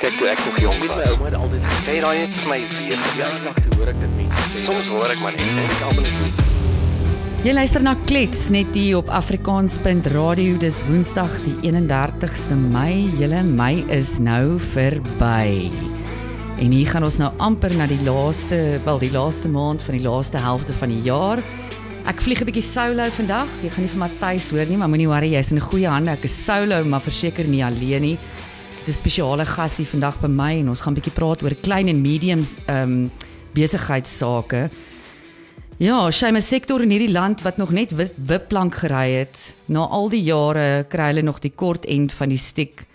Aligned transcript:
Kyk 0.00 0.14
toe 0.16 0.30
ek 0.32 0.38
nog 0.46 0.54
jonk 0.62 0.84
was, 0.88 0.92
my 0.96 1.08
ouma 1.12 1.26
het 1.26 1.34
altyd 1.36 1.64
gesê 1.68 1.94
raai 2.00 2.18
het 2.22 2.36
vir 2.40 2.46
my 2.48 2.56
weer 2.70 3.00
verjaardag 3.04 3.58
toe 3.58 3.74
hoor 3.74 3.90
ek 3.90 3.98
dit 4.00 4.14
mense 4.16 4.44
sê. 4.48 4.62
Soms 4.64 4.88
hoor 4.88 5.12
ek 5.12 5.20
maar 5.20 5.36
net 5.36 5.50
en 5.52 5.58
ek 5.60 5.82
almal 5.90 6.06
net 6.14 7.44
Jy 7.44 7.52
luister 7.58 7.84
na 7.84 7.92
Klets 8.08 8.46
net 8.54 8.72
hier 8.72 8.96
op 9.02 9.12
Afrikaans.radio. 9.12 10.56
Dis 10.62 10.80
Woensdag 10.86 11.36
die 11.44 11.52
31ste 11.68 12.56
Mei. 12.56 13.10
Julle 13.20 13.44
Mei 13.44 13.84
is 13.92 14.16
nou 14.24 14.56
verby. 14.72 15.68
En 16.56 16.72
hier 16.72 16.88
gaan 16.88 17.04
ons 17.04 17.20
nou 17.20 17.28
amper 17.36 17.76
na 17.76 17.84
die 17.92 18.00
laaste, 18.08 18.80
wel 18.88 19.04
die 19.04 19.12
laaste 19.12 19.52
maand 19.52 19.84
van 19.84 20.00
die 20.00 20.04
laaste 20.08 20.40
helfte 20.40 20.80
van 20.80 20.96
die 20.96 21.04
jaar. 21.04 21.44
Ek 22.08 22.24
vlieg 22.24 22.40
'n 22.40 22.48
bietjie 22.48 22.64
solo 22.64 23.04
vandag. 23.12 23.48
Jy 23.60 23.68
gaan 23.68 23.84
nie 23.84 23.92
vir 23.92 24.04
Matthys 24.08 24.50
hoor 24.50 24.64
nie, 24.64 24.80
maar 24.80 24.88
moenie 24.88 25.12
worry, 25.12 25.36
jy's 25.36 25.52
in 25.52 25.60
goeie 25.60 25.92
hande. 25.92 26.16
Ek 26.16 26.24
is 26.24 26.44
solo, 26.44 26.84
maar 26.84 27.04
verseker 27.04 27.44
nie 27.44 27.60
alleen 27.60 28.00
nie. 28.02 28.18
Dis 28.86 28.96
spesiale 28.96 29.44
gasie 29.44 29.84
vandag 29.84 30.16
by 30.22 30.28
my 30.32 30.54
en 30.62 30.70
ons 30.72 30.80
gaan 30.80 30.94
'n 30.94 30.96
bietjie 30.96 31.12
praat 31.12 31.42
oor 31.42 31.54
klein 31.54 31.88
en 31.88 32.00
mediums 32.00 32.56
ehm 32.66 32.82
um, 32.82 33.10
besigheidsake. 33.52 34.70
Ja, 35.78 36.10
skeie 36.10 36.40
sektor 36.40 36.80
in 36.80 36.90
hierdie 36.90 37.12
land 37.12 37.42
wat 37.42 37.56
nog 37.56 37.70
net 37.70 37.90
wip, 37.92 38.14
wipplank 38.16 38.74
gery 38.74 39.10
het. 39.18 39.56
Na 39.66 39.86
al 39.86 40.08
die 40.08 40.22
jare 40.22 40.86
kry 40.88 41.06
hulle 41.12 41.22
nog 41.22 41.40
die 41.40 41.52
kort 41.54 41.84
end 41.84 42.12
van 42.12 42.28
die 42.28 42.38
stiek. 42.38 42.86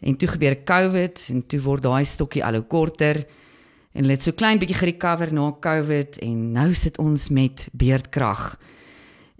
En 0.00 0.16
toe 0.16 0.28
gebeur 0.28 0.56
COVID 0.64 1.28
en 1.30 1.46
toe 1.46 1.60
word 1.60 1.82
daai 1.82 2.04
stokkie 2.04 2.44
al 2.44 2.54
hoe 2.54 2.66
korter. 2.66 3.26
En 3.92 4.02
hulle 4.02 4.12
het 4.12 4.22
so 4.22 4.32
klein 4.32 4.58
bietjie 4.58 4.76
gerecover 4.76 5.32
na 5.32 5.52
COVID 5.60 6.18
en 6.18 6.52
nou 6.52 6.74
sit 6.74 6.98
ons 6.98 7.28
met 7.28 7.68
beerdkrag 7.72 8.58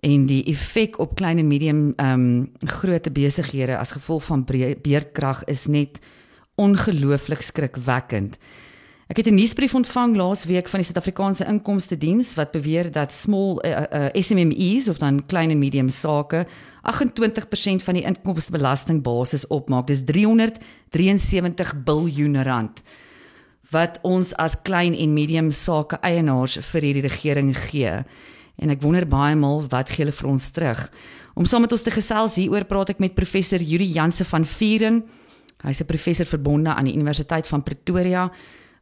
en 0.07 0.27
die 0.29 0.45
effek 0.53 1.01
op 1.03 1.17
klein 1.19 1.39
en 1.43 1.49
medium 1.51 1.81
ehm 1.97 2.21
um, 2.21 2.69
groot 2.79 3.13
besighede 3.13 3.77
as 3.77 3.95
gevolg 3.97 4.25
van 4.25 4.45
beerdkrag 4.83 5.45
is 5.45 5.67
net 5.67 5.99
ongelooflik 6.55 7.43
skrikwekkend. 7.43 8.39
Ek 9.07 9.17
het 9.17 9.27
'n 9.27 9.35
nuusbrief 9.35 9.75
ontvang 9.75 10.17
laas 10.17 10.45
week 10.45 10.69
van 10.69 10.81
die 10.81 10.87
Suid-Afrikaanse 10.87 11.47
Inkomste 11.47 11.99
Diens 11.99 12.35
wat 12.35 12.51
beweer 12.51 12.91
dat 12.91 13.15
small 13.15 13.59
uh, 13.65 13.83
uh, 13.93 14.07
SMMEs 14.13 14.89
of 14.89 14.99
dan 14.99 15.27
klein 15.27 15.51
en 15.51 15.59
medium 15.59 15.89
sake 15.89 16.47
28% 16.83 17.83
van 17.83 17.95
die 17.95 18.05
inkomstebelastingbasis 18.05 19.47
opmaak. 19.47 19.87
Dis 19.87 20.05
373 20.05 21.75
miljard 21.85 22.47
rand 22.47 22.83
wat 23.71 23.99
ons 24.03 24.35
as 24.35 24.63
klein 24.63 24.95
en 24.95 25.13
medium 25.13 25.51
sake 25.51 25.99
eienaars 26.01 26.59
vir 26.59 26.83
hierdie 26.83 27.03
regering 27.03 27.57
gee 27.57 28.05
en 28.57 28.71
ek 28.71 28.83
wonder 28.83 29.07
baie 29.07 29.37
maal 29.37 29.65
wat 29.69 29.91
gee 29.91 30.05
hulle 30.05 30.17
vir 30.17 30.29
ons 30.29 30.51
terug. 30.51 30.91
Om 31.37 31.45
saam 31.45 31.67
met 31.67 31.73
ons 31.73 31.83
te 31.83 31.93
gesels 31.93 32.39
hieroor 32.41 32.65
praat 32.65 32.95
ek 32.95 33.01
met 33.03 33.15
professor 33.15 33.61
Yuri 33.61 33.91
Janse 33.93 34.25
van 34.25 34.45
Vieren. 34.45 35.03
Hy's 35.65 35.81
'n 35.81 35.87
professor 35.87 36.27
verbonde 36.27 36.71
aan 36.71 36.85
die 36.85 36.95
Universiteit 36.95 37.47
van 37.47 37.63
Pretoria, 37.63 38.31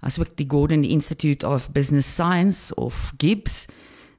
asook 0.01 0.37
die 0.37 0.47
Gordon 0.49 0.85
Institute 0.85 1.47
of 1.47 1.71
Business 1.73 2.07
Science 2.07 2.75
of 2.75 3.13
GIBS. 3.19 3.67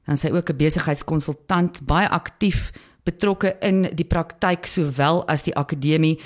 Dan 0.06 0.16
sy 0.16 0.30
ook 0.30 0.50
'n 0.50 0.56
besigheidskonsultant, 0.56 1.86
baie 1.86 2.08
aktief 2.08 2.72
betrokke 3.04 3.56
in 3.60 3.88
die 3.94 4.04
praktyk 4.04 4.66
sowel 4.66 5.26
as 5.28 5.42
die 5.42 5.54
akademie. 5.54 6.18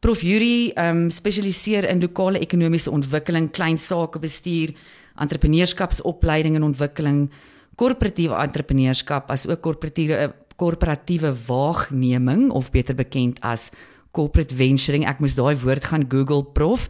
Prof 0.00 0.20
Yuri 0.20 0.72
ehm 0.76 0.96
um, 0.96 1.10
spesialiseer 1.10 1.88
in 1.88 2.00
lokale 2.00 2.38
ekonomiese 2.38 2.90
ontwikkeling, 2.90 3.50
klein 3.50 3.78
sake 3.78 4.18
bestuur, 4.18 4.74
entrepreneurskapsopleiding 5.16 6.56
en 6.56 6.62
ontwikkeling 6.62 7.30
korporatiewe 7.76 8.36
entrepreneurskap 8.38 9.30
as 9.30 9.46
ook 9.48 9.60
korporatiewe 9.60 10.32
korporatiewe 10.56 11.32
waagneming 11.48 12.50
of 12.54 12.70
beter 12.70 12.94
bekend 12.94 13.40
as 13.42 13.70
corporate 14.14 14.54
venturing. 14.54 15.02
Ek 15.06 15.18
moes 15.18 15.34
daai 15.34 15.56
woord 15.58 15.88
gaan 15.90 16.06
Google 16.10 16.44
prof. 16.54 16.86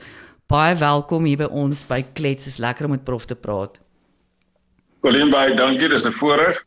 Baie 0.52 0.74
welkom 0.76 1.24
hier 1.24 1.40
by 1.40 1.48
ons 1.48 1.80
by 1.88 2.02
Klets. 2.16 2.46
Is 2.50 2.60
lekker 2.60 2.84
om 2.84 2.92
met 2.92 3.04
prof 3.04 3.24
te 3.24 3.34
praat. 3.34 3.80
Colleen 5.00 5.32
baie 5.32 5.56
dankie. 5.56 5.88
Dis 5.88 6.04
'n 6.04 6.12
voorreg. 6.12 6.60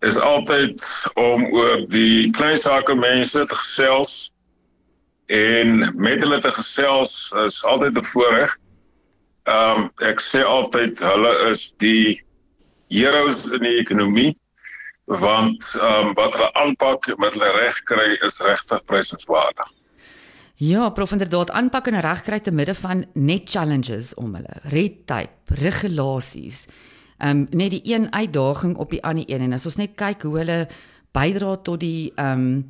Is 0.00 0.16
altyd 0.16 0.80
om 1.16 1.44
oor 1.52 1.84
die 1.88 2.30
klein 2.30 2.56
sake 2.56 2.94
mense 2.94 3.46
te 3.46 3.54
gesels 3.54 4.32
en 5.26 5.92
met 5.94 6.22
hulle 6.22 6.40
te 6.40 6.50
gesels 6.50 7.32
is 7.44 7.64
altyd 7.64 7.98
'n 7.98 8.04
voorreg. 8.04 8.56
Ehm 9.44 9.76
um, 9.76 9.90
ek 10.00 10.20
sê 10.20 10.40
altyd 10.44 10.98
hulle 10.98 11.50
is 11.50 11.72
die 11.76 12.22
heroes 12.88 13.46
in 13.50 13.64
die 13.66 13.78
ekonomie 13.82 14.32
want 15.08 15.64
ehm 15.80 16.08
um, 16.08 16.14
wat 16.14 16.34
hulle 16.36 16.52
aanpak 16.52 17.06
met 17.16 17.32
hulle 17.32 17.52
reg 17.56 17.82
kry 17.88 18.08
is 18.26 18.40
regtig 18.44 18.84
prysenswaardig. 18.84 19.70
Ja, 20.60 20.90
prof 20.90 21.12
inderdaad 21.12 21.50
aanpak 21.50 21.86
en 21.86 22.00
reg 22.00 22.22
kry 22.26 22.40
te 22.40 22.52
midde 22.52 22.74
van 22.74 23.06
net 23.14 23.48
challenges 23.48 24.14
om 24.14 24.34
hulle 24.34 24.60
red 24.68 25.06
tape, 25.06 25.54
regulasies. 25.62 26.66
Ehm 27.18 27.30
um, 27.30 27.46
net 27.50 27.70
die 27.70 27.82
een 27.94 28.12
uitdaging 28.12 28.76
op 28.76 28.90
die 28.90 29.02
ander 29.02 29.24
een 29.26 29.40
en 29.40 29.52
as 29.52 29.66
ons 29.66 29.76
net 29.76 29.96
kyk 29.96 30.22
hoe 30.22 30.36
hulle 30.38 30.68
bydra 31.12 31.56
tot 31.56 31.80
die 31.80 32.12
ehm 32.14 32.44
um, 32.44 32.68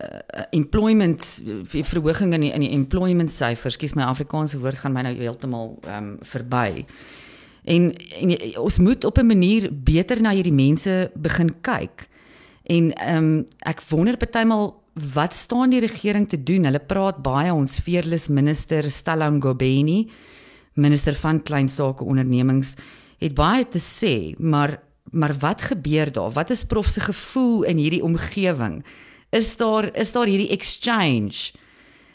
uh, 0.00 0.44
employment 0.50 1.40
verhoging 1.66 2.34
in 2.34 2.40
die, 2.40 2.52
in 2.52 2.60
die 2.60 2.72
employment 2.72 3.32
syfers, 3.32 3.74
skus 3.74 3.94
my 3.94 4.06
Afrikaanse 4.06 4.58
woord 4.58 4.78
gaan 4.80 4.92
my 4.92 5.02
nou 5.02 5.16
heeltemal 5.18 5.74
ehm 5.82 5.96
um, 5.96 6.14
verby. 6.22 6.86
En, 7.70 7.90
en 7.94 8.34
ons 8.58 8.78
moet 8.78 9.04
op 9.04 9.18
'n 9.18 9.26
manier 9.26 9.70
beter 9.72 10.20
na 10.20 10.32
hierdie 10.34 10.52
mense 10.52 11.10
begin 11.14 11.54
kyk. 11.60 12.08
En 12.62 12.92
ehm 12.92 13.16
um, 13.16 13.46
ek 13.58 13.82
wonder 13.88 14.16
partymal 14.16 14.82
wat 15.14 15.34
staan 15.34 15.70
die 15.70 15.80
regering 15.80 16.28
te 16.28 16.42
doen? 16.42 16.64
Hulle 16.64 16.82
praat 16.82 17.22
baie 17.22 17.52
ons 17.54 17.78
fearless 17.78 18.28
minister 18.28 18.90
Stella 18.90 19.30
Ngobeni, 19.30 20.10
minister 20.74 21.14
van 21.14 21.42
klein 21.42 21.68
sake 21.68 22.04
ondernemings, 22.04 22.74
het 23.18 23.34
baie 23.34 23.68
te 23.68 23.78
sê, 23.78 24.34
maar 24.38 24.78
maar 25.10 25.34
wat 25.38 25.62
gebeur 25.62 26.12
daar? 26.12 26.30
Wat 26.30 26.50
is 26.50 26.64
prof 26.64 26.86
se 26.86 27.00
gevoel 27.00 27.62
in 27.62 27.76
hierdie 27.76 28.02
omgewing? 28.02 28.84
Is 29.30 29.56
daar 29.56 29.96
is 29.96 30.12
daar 30.12 30.26
hierdie 30.26 30.50
exchange 30.50 31.52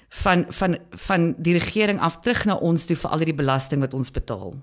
van 0.10 0.46
van 0.50 0.78
van 0.90 1.36
die 1.38 1.54
regering 1.54 2.00
af 2.00 2.20
terug 2.20 2.46
na 2.46 2.56
ons 2.56 2.86
toe 2.86 2.96
vir 2.96 3.10
al 3.10 3.20
die 3.20 3.34
belasting 3.34 3.82
wat 3.82 3.94
ons 3.94 4.12
betaal? 4.12 4.56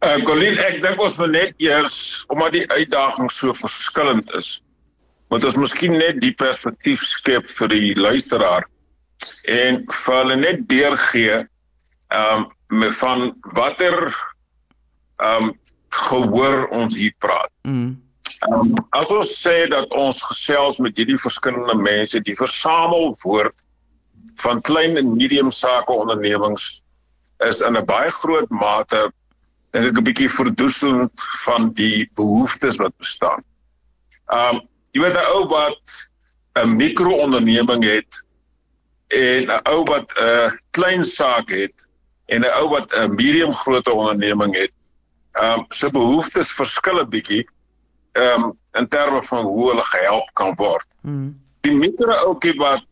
Uh 0.00 0.16
Colin, 0.24 0.56
ek 0.64 0.78
dink 0.80 1.00
ons 1.04 1.18
moet 1.20 1.32
net 1.34 1.58
eers 1.60 2.24
omdat 2.32 2.54
die 2.56 2.66
uitdaging 2.72 3.28
so 3.28 3.52
verskillend 3.52 4.30
is, 4.38 4.62
moet 5.28 5.44
ons 5.44 5.58
miskien 5.60 5.98
net 6.00 6.22
die 6.22 6.32
perspektief 6.40 7.04
skep 7.04 7.50
vir 7.58 7.68
die 7.68 7.92
luisteraar 7.98 8.64
en 9.52 9.82
vir 9.92 10.16
hulle 10.22 10.38
net 10.40 10.64
deurgee 10.72 11.42
um 12.16 12.48
met 12.72 12.96
van 13.02 13.26
watter 13.58 14.08
um 15.20 15.52
gehoor 16.08 16.70
ons 16.72 16.96
hier 16.96 17.12
praat. 17.20 17.52
Mm. 17.68 17.92
Um 18.48 18.72
as 18.96 19.12
ons 19.12 19.36
sê 19.36 19.68
dat 19.68 19.92
ons 19.92 20.24
gesels 20.30 20.80
met 20.80 20.96
hierdie 20.96 21.20
verskillende 21.20 21.76
mense, 21.76 22.24
die 22.24 22.40
versamelwoord 22.40 23.52
van 24.40 24.64
klein 24.64 24.96
en 24.96 25.12
medium 25.12 25.52
sake 25.52 25.92
ondernemings 25.92 26.80
is 27.44 27.60
in 27.60 27.76
'n 27.76 27.84
baie 27.84 28.08
groot 28.24 28.48
mate 28.48 29.10
dink 29.70 29.86
ek 29.86 29.98
'n 29.98 30.04
bietjie 30.04 30.30
verdoeselend 30.30 31.22
van 31.44 31.72
die 31.74 32.10
behoeftes 32.14 32.76
wat 32.76 32.96
bestaan. 32.98 33.44
Um 34.26 34.62
jy 34.92 35.02
weet 35.02 35.16
'n 35.16 35.30
ou 35.36 35.46
wat 35.48 36.10
'n 36.58 36.76
mikroonderneming 36.76 37.84
het 37.84 38.24
en 39.08 39.50
'n 39.50 39.62
ou 39.70 39.82
wat 39.84 40.12
'n 40.18 40.58
klein 40.70 41.04
saak 41.04 41.50
het 41.50 41.86
en 42.26 42.42
'n 42.42 42.54
ou 42.60 42.68
wat 42.68 42.92
'n 42.92 43.14
medium 43.14 43.52
grootte 43.52 43.92
onderneming 43.92 44.54
het, 44.54 44.72
um 45.34 45.64
se 45.68 45.90
behoeftes 45.90 46.52
verskil 46.52 47.00
'n 47.00 47.08
bietjie 47.08 47.46
um 48.12 48.58
in 48.72 48.88
terme 48.88 49.22
van 49.22 49.44
hoe 49.44 49.68
hulle 49.70 49.84
gehelp 49.84 50.30
kan 50.34 50.54
word. 50.56 50.86
Mm. 51.02 51.40
Die 51.60 51.74
mikro 51.74 52.12
ouetjie 52.12 52.54
wat 52.58 52.86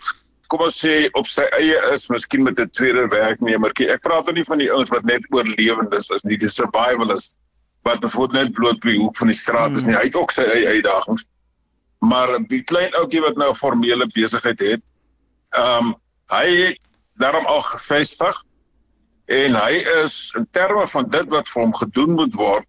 kom 0.48 0.64
ons 0.64 0.78
sê 0.80 1.08
op 1.18 1.28
sy 1.28 1.44
eie 1.58 1.76
is, 1.92 2.08
miskien 2.08 2.42
met 2.42 2.60
'n 2.60 2.70
tweede 2.72 3.06
werknemertjie. 3.12 3.90
Ek 3.92 4.02
praat 4.02 4.24
nou 4.24 4.34
nie 4.34 4.44
van 4.44 4.58
die 4.58 4.70
ouens 4.72 4.90
wat 4.90 5.04
net 5.04 5.26
oorlewendes 5.30 6.10
is 6.10 6.24
nie, 6.24 6.38
die 6.38 6.48
survivalists 6.48 7.36
wat 7.84 8.00
bijvoorbeeld 8.00 8.44
net 8.44 8.52
bloot 8.52 8.80
by 8.80 8.90
die 8.90 9.00
hoek 9.00 9.16
van 9.16 9.28
die 9.28 9.36
straat 9.36 9.76
is 9.76 9.86
nie. 9.86 9.96
Hy 9.96 10.08
het 10.08 10.16
ook 10.16 10.32
sy 10.32 10.42
eie 10.42 10.68
uitdagings. 10.78 11.26
Maar 12.00 12.38
die 12.48 12.62
klein 12.62 12.94
ouetjie 12.94 13.20
wat 13.20 13.36
nou 13.36 13.50
'n 13.50 13.60
formele 13.60 14.06
besigheid 14.14 14.60
het, 14.60 14.82
ehm 15.52 15.86
um, 15.86 15.94
hy 16.28 16.46
het 16.56 16.78
daarom 17.16 17.46
al 17.46 17.60
gevestig 17.60 18.44
en 19.26 19.54
hy 19.54 19.80
is 20.04 20.32
in 20.36 20.46
terme 20.52 20.86
van 20.88 21.08
dit 21.10 21.28
wat 21.28 21.48
vir 21.48 21.62
hom 21.62 21.74
gedoen 21.74 22.12
moet 22.14 22.34
word, 22.34 22.66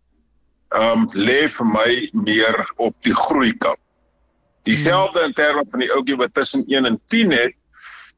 ehm 0.70 1.06
um, 1.06 1.08
lê 1.14 1.48
vir 1.48 1.66
my 1.66 2.10
meer 2.14 2.72
op 2.78 2.96
die 3.02 3.16
groei 3.16 3.54
kant. 3.58 3.80
Dieselfde 4.64 5.24
in 5.24 5.34
terme 5.34 5.66
van 5.66 5.80
die 5.80 5.92
ouetjie 5.92 6.18
wat 6.18 6.34
tussen 6.34 6.66
1 6.68 6.86
en 6.86 7.02
10 7.08 7.32
het, 7.32 7.56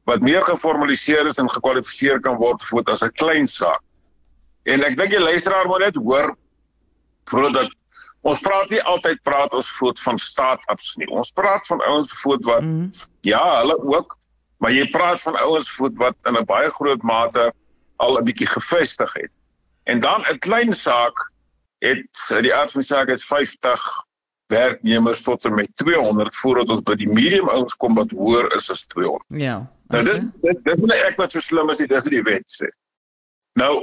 wat 0.04 0.20
meer 0.20 0.44
geformaliseer 0.44 1.26
is 1.26 1.38
en 1.38 1.50
gekwalifiseer 1.50 2.20
kan 2.20 2.36
word 2.36 2.62
vir 2.62 2.82
as 2.86 3.02
'n 3.02 3.12
klein 3.12 3.46
saak. 3.46 3.82
En 4.64 4.84
ek 4.84 4.96
dink 4.96 5.10
die 5.10 5.20
luisteraar 5.20 5.66
moet 5.66 5.80
net 5.80 5.94
hoor 5.94 6.36
voordat 7.30 7.70
ons 8.22 8.40
praat 8.40 8.70
nie 8.70 8.82
altyd 8.82 9.22
praat 9.22 9.52
ons 9.52 9.70
voet 9.78 10.00
van 10.00 10.18
start-ups 10.18 10.96
nie. 10.96 11.08
Ons 11.08 11.32
praat 11.32 11.66
van 11.66 11.80
ouens 11.80 12.12
voet 12.12 12.44
wat 12.44 12.62
mm. 12.62 12.90
ja, 13.20 13.58
hulle 13.60 13.78
ook 13.78 14.18
Maar 14.62 14.70
jy 14.70 14.84
praat 14.94 15.20
van 15.20 15.36
ouens 15.42 15.70
wat 15.98 16.14
in 16.30 16.38
'n 16.38 16.46
baie 16.46 16.70
groot 16.70 17.02
mate 17.02 17.52
al 17.96 18.18
'n 18.18 18.24
bietjie 18.24 18.46
gevestig 18.46 19.12
het. 19.12 19.30
En 19.90 20.00
dan 20.00 20.22
'n 20.30 20.38
klein 20.38 20.72
saak 20.72 21.32
het 21.78 22.06
die 22.40 22.54
aard 22.54 22.70
van 22.70 22.80
die 22.80 22.88
saak 22.88 23.08
is 23.08 23.24
50 23.24 23.82
werknemers 24.46 25.22
tot 25.22 25.44
en 25.44 25.54
met 25.54 25.76
200 25.76 26.36
voordat 26.36 26.68
ons 26.68 26.82
by 26.82 26.94
die 26.94 27.10
medium 27.10 27.48
ouens 27.48 27.74
kom 27.74 27.94
wat 27.94 28.10
hoër 28.10 28.54
is 28.54 28.70
as 28.70 28.86
200. 28.86 29.24
Ja. 29.26 29.66
Nou 29.92 30.02
dit 30.04 30.28
dit 30.42 30.64
dit 30.64 30.78
is 30.78 30.88
nie 30.88 31.00
ek 31.06 31.18
wat 31.20 31.34
so 31.34 31.44
slim 31.44 31.70
is 31.72 31.82
nie, 31.82 31.88
dis 31.90 32.08
die 32.12 32.24
wet 32.24 32.56
sê. 32.56 32.70
Nou 33.60 33.74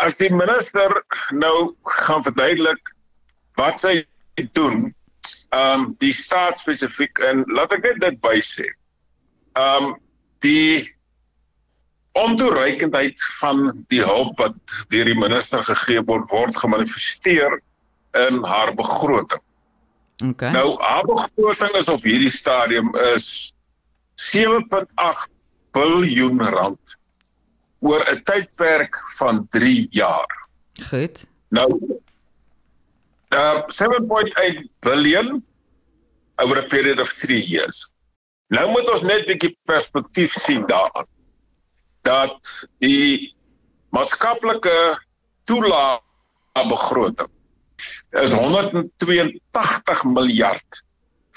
as 0.00 0.16
die 0.20 0.30
minister 0.32 0.94
nou 1.36 1.74
gaan 1.98 2.24
verduidelik 2.24 2.92
wat 3.60 3.82
sy 3.82 4.00
doen, 4.56 4.92
ehm 5.52 5.82
um, 5.82 5.86
die 6.00 6.14
staat 6.16 6.62
spesifiek 6.62 7.20
en 7.28 7.44
laat 7.52 7.74
ek 7.76 7.84
net 7.88 8.00
dit 8.06 8.20
by 8.24 8.38
sê. 8.46 8.68
Ehm 9.58 9.92
um, 9.92 9.94
die 10.42 10.88
ontoereikendheid 12.18 13.22
van 13.40 13.84
die 13.88 14.02
hulp 14.04 14.40
wat 14.40 14.56
deur 14.92 15.08
die 15.08 15.16
minister 15.16 15.62
gegee 15.64 16.02
word 16.08 16.28
word 16.32 16.56
gemanifesteer 16.60 17.56
in 18.20 18.42
haar 18.44 18.74
begroting. 18.76 19.40
Okay. 20.22 20.52
Nou 20.52 20.76
haar 20.80 21.06
begroting 21.08 21.78
is 21.80 21.88
op 21.88 22.04
hierdie 22.04 22.32
stadium 22.32 22.92
is 23.14 23.54
7.8 24.16 25.30
biljoen 25.72 26.40
rand 26.40 26.98
oor 27.80 28.02
'n 28.10 28.22
tydperk 28.22 29.00
van 29.16 29.46
3 29.50 29.86
jaar. 29.90 30.48
Goed. 30.88 31.26
Nou 31.48 32.00
uh 33.32 33.62
7.8 33.68 34.68
biljoen 34.80 35.44
oor 36.36 36.62
'n 36.62 36.68
period 36.68 37.00
of 37.00 37.12
3 37.12 37.40
years. 37.40 37.92
Nou 38.46 38.70
moet 38.70 38.90
ons 38.92 39.02
net 39.02 39.24
'n 39.24 39.26
bietjie 39.32 39.56
perspektief 39.64 40.32
sien 40.32 40.66
daaraan 40.66 41.06
dat 42.02 42.68
die 42.78 43.34
maatskaplike 43.90 44.98
toelaag 45.44 46.00
begroting 46.68 47.30
is 48.10 48.32
182 48.32 50.04
miljard 50.04 50.82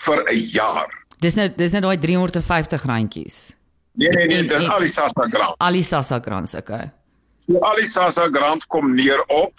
vir 0.05 0.23
'n 0.27 0.39
jaar. 0.51 1.04
Dis 1.25 1.37
nou 1.39 1.47
dis 1.57 1.73
nou 1.73 1.81
daai 1.87 1.97
350 2.01 2.85
randjies. 2.85 3.37
Nee 3.97 4.11
nee 4.13 4.27
nee, 4.29 4.43
dis 4.49 4.67
al 4.69 4.83
die 4.83 4.91
SASSA 4.91 5.27
grant. 5.31 5.57
Al 5.63 5.77
die 5.79 5.85
SASSA 5.87 6.19
grants, 6.21 6.53
okay. 6.59 6.89
So 7.41 7.61
al 7.65 7.79
die 7.81 7.87
SASSA 7.89 8.27
grant 8.35 8.67
kom 8.73 8.91
neer 8.93 9.23
op 9.33 9.53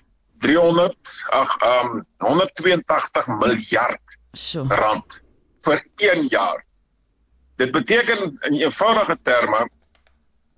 300 0.44 1.14
ag 1.34 1.54
um 1.66 2.02
182 2.22 3.30
miljard 3.40 4.18
So. 4.36 4.66
rand 4.68 5.22
vir 5.64 5.82
1 6.04 6.28
jaar. 6.30 6.60
Dit 7.56 7.72
beteken 7.72 8.36
in 8.44 8.58
eenvoudige 8.60 9.16
terme 9.24 9.64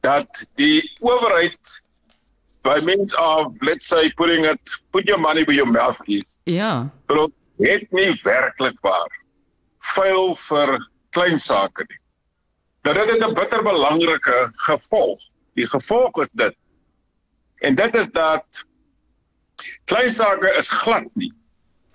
dat 0.02 0.42
die 0.58 0.82
owerheid 1.00 1.78
by 2.66 2.80
means 2.82 3.14
of 3.16 3.54
let's 3.62 3.86
say 3.86 4.10
putting 4.18 4.44
it 4.44 4.82
put 4.90 5.06
your 5.06 5.20
money 5.20 5.44
where 5.46 5.56
your 5.56 5.70
mouth 5.70 6.00
is. 6.04 6.26
Ja. 6.44 6.90
Dit 7.06 7.32
het 7.58 7.92
nie 7.92 8.10
werklik 8.22 8.82
waar 8.82 9.14
vuil 9.94 10.34
vir 10.48 10.74
klein 11.10 11.38
sake 11.38 11.84
nie. 11.88 12.00
Nou 12.82 12.94
dit 12.94 13.10
het 13.10 13.28
'n 13.28 13.34
bitter 13.34 13.62
belangrike 13.62 14.48
gevolg. 14.52 15.18
Die 15.54 15.66
gevolg 15.66 16.20
is 16.22 16.30
dit. 16.32 16.56
En 17.58 17.74
dit 17.74 17.94
is 17.94 18.08
dat 18.10 18.64
klein 19.84 20.10
sake 20.10 20.54
is 20.58 20.68
glad 20.68 21.08
nie 21.14 21.32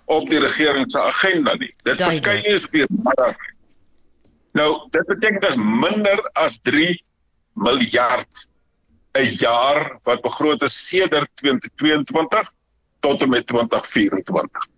op 0.04 0.28
die 0.28 0.38
regering 0.38 0.90
se 0.90 1.00
agenda 1.00 1.54
nie. 1.54 1.74
Dit 1.82 2.00
verskyn 2.00 2.42
nie 2.42 2.56
op 2.64 2.72
die 2.72 2.86
radar. 3.04 3.54
Nou, 4.52 4.88
dit 4.90 5.06
beteken 5.06 5.40
dis 5.40 5.56
minder 5.56 6.20
as 6.32 6.60
3 6.62 7.04
miljard 7.54 8.48
'n 9.14 9.34
jaar 9.38 9.98
wat 10.02 10.22
begroot 10.22 10.62
is 10.62 10.86
sedert 10.88 11.30
2022 11.34 12.52
tot 13.00 13.22
en 13.22 13.28
met 13.28 13.46
2024. 13.46 14.73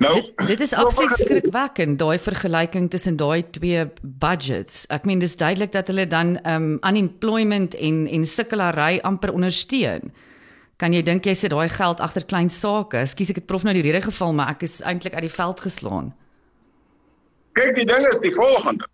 Nou, 0.00 0.14
Dit, 0.16 0.32
dit 0.46 0.60
is 0.64 0.72
absoluut 0.82 1.12
skrikwekkend 1.20 1.98
daai 2.00 2.18
vergelyking 2.18 2.88
tussen 2.90 3.18
daai 3.20 3.42
twee 3.52 3.84
budgets. 4.00 4.86
Ek 4.88 5.04
meen 5.04 5.20
dis 5.20 5.36
duidelik 5.36 5.74
dat 5.74 5.90
hulle 5.92 6.06
dan 6.08 6.38
um 6.48 6.70
unemployment 6.88 7.76
en 7.76 8.06
en 8.08 8.24
sukkelary 8.26 9.02
amper 9.04 9.32
ondersteun. 9.36 10.08
Kan 10.80 10.96
jy 10.96 11.02
dink 11.04 11.28
jy 11.28 11.34
sit 11.36 11.52
daai 11.52 11.68
geld 11.68 12.00
agter 12.00 12.24
klein 12.24 12.48
sake? 12.48 13.02
Ekskuus 13.04 13.34
ek 13.34 13.42
het 13.42 13.48
prof 13.50 13.66
nou 13.66 13.74
die 13.76 13.84
rede 13.84 14.00
geval, 14.06 14.32
maar 14.32 14.54
ek 14.54 14.64
is 14.64 14.78
eintlik 14.80 15.18
uit 15.18 15.26
die 15.28 15.36
veld 15.36 15.60
geslaan. 15.60 16.14
kyk 17.58 17.74
die 17.76 17.84
ding 17.84 18.06
is 18.08 18.20
die 18.24 18.32
volgende. 18.32 18.88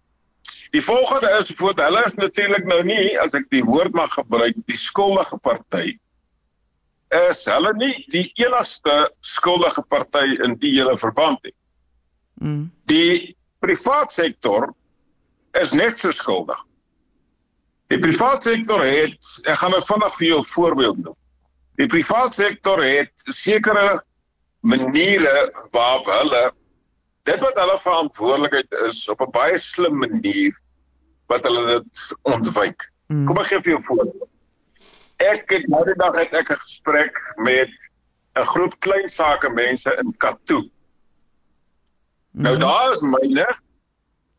Die 0.75 0.83
volgende 0.83 1.31
is 1.39 1.53
voor 1.55 1.77
hulle 1.79 2.03
is 2.09 2.19
natuurlik 2.19 2.67
nou 2.67 2.81
nie 2.83 3.15
as 3.23 3.35
ek 3.39 3.47
die 3.55 3.63
woord 3.63 3.95
mag 3.95 4.11
gebruik 4.11 4.59
die 4.67 4.77
skuldige 4.77 5.39
party. 5.39 5.95
Is 7.15 7.45
hulle 7.47 7.73
nie 7.79 8.05
die 8.11 8.33
enigste 8.43 9.11
skuldige 9.21 9.83
party 9.89 10.39
in 10.43 10.57
die 10.59 10.73
hele 10.75 10.97
verband 10.99 11.39
nie. 11.47 11.55
Mm. 12.43 12.65
Die 12.91 13.37
privaat 13.63 14.11
sektor 14.11 14.73
is 15.61 15.73
net 15.73 15.99
so 15.99 16.11
skuldig. 16.11 16.59
Die 17.87 17.99
privaat 18.03 18.43
sektor 18.43 18.83
het 18.83 19.31
ek 19.47 19.61
gaan 19.61 19.71
nou 19.71 19.83
vinnig 19.87 20.19
vir 20.19 20.27
jou 20.27 20.41
'n 20.41 20.51
voorbeeld 20.51 20.99
noem. 21.05 21.17
Die 21.79 21.87
privaat 21.87 22.35
sektor 22.35 22.83
het 22.83 23.13
sekere 23.31 24.03
maniere 24.61 25.53
waarop 25.71 26.07
hulle 26.11 26.53
dit 27.23 27.41
wat 27.41 27.59
hulle 27.59 27.79
verantwoordelikheid 27.79 28.73
is 28.87 29.09
op 29.09 29.21
'n 29.21 29.31
baie 29.31 29.59
slim 29.59 29.99
manier 29.99 30.53
wat 31.27 31.43
hulle 31.43 31.67
dit 31.67 32.03
ontwyk. 32.23 32.91
Mm. 33.09 33.27
Kom 33.27 33.39
ek 33.39 33.47
gee 33.47 33.63
vir 33.63 33.73
jou 33.73 33.79
'n 33.79 33.85
voorbeeld. 33.85 34.31
Ek 35.17 35.49
het 35.51 35.69
nou 35.69 35.85
die 35.85 35.95
dag 35.97 36.17
het 36.19 36.33
ek 36.35 36.51
'n 36.51 36.61
gesprek 36.61 37.15
met 37.37 37.71
'n 38.37 38.45
groep 38.47 38.75
klein 38.81 39.09
sake 39.09 39.49
mense 39.49 39.91
in 40.01 40.13
Katoo. 40.19 40.63
Nou 42.33 42.55
Mhm. 42.57 42.61
daar 42.61 42.93
is 42.93 43.01
myne 43.01 43.47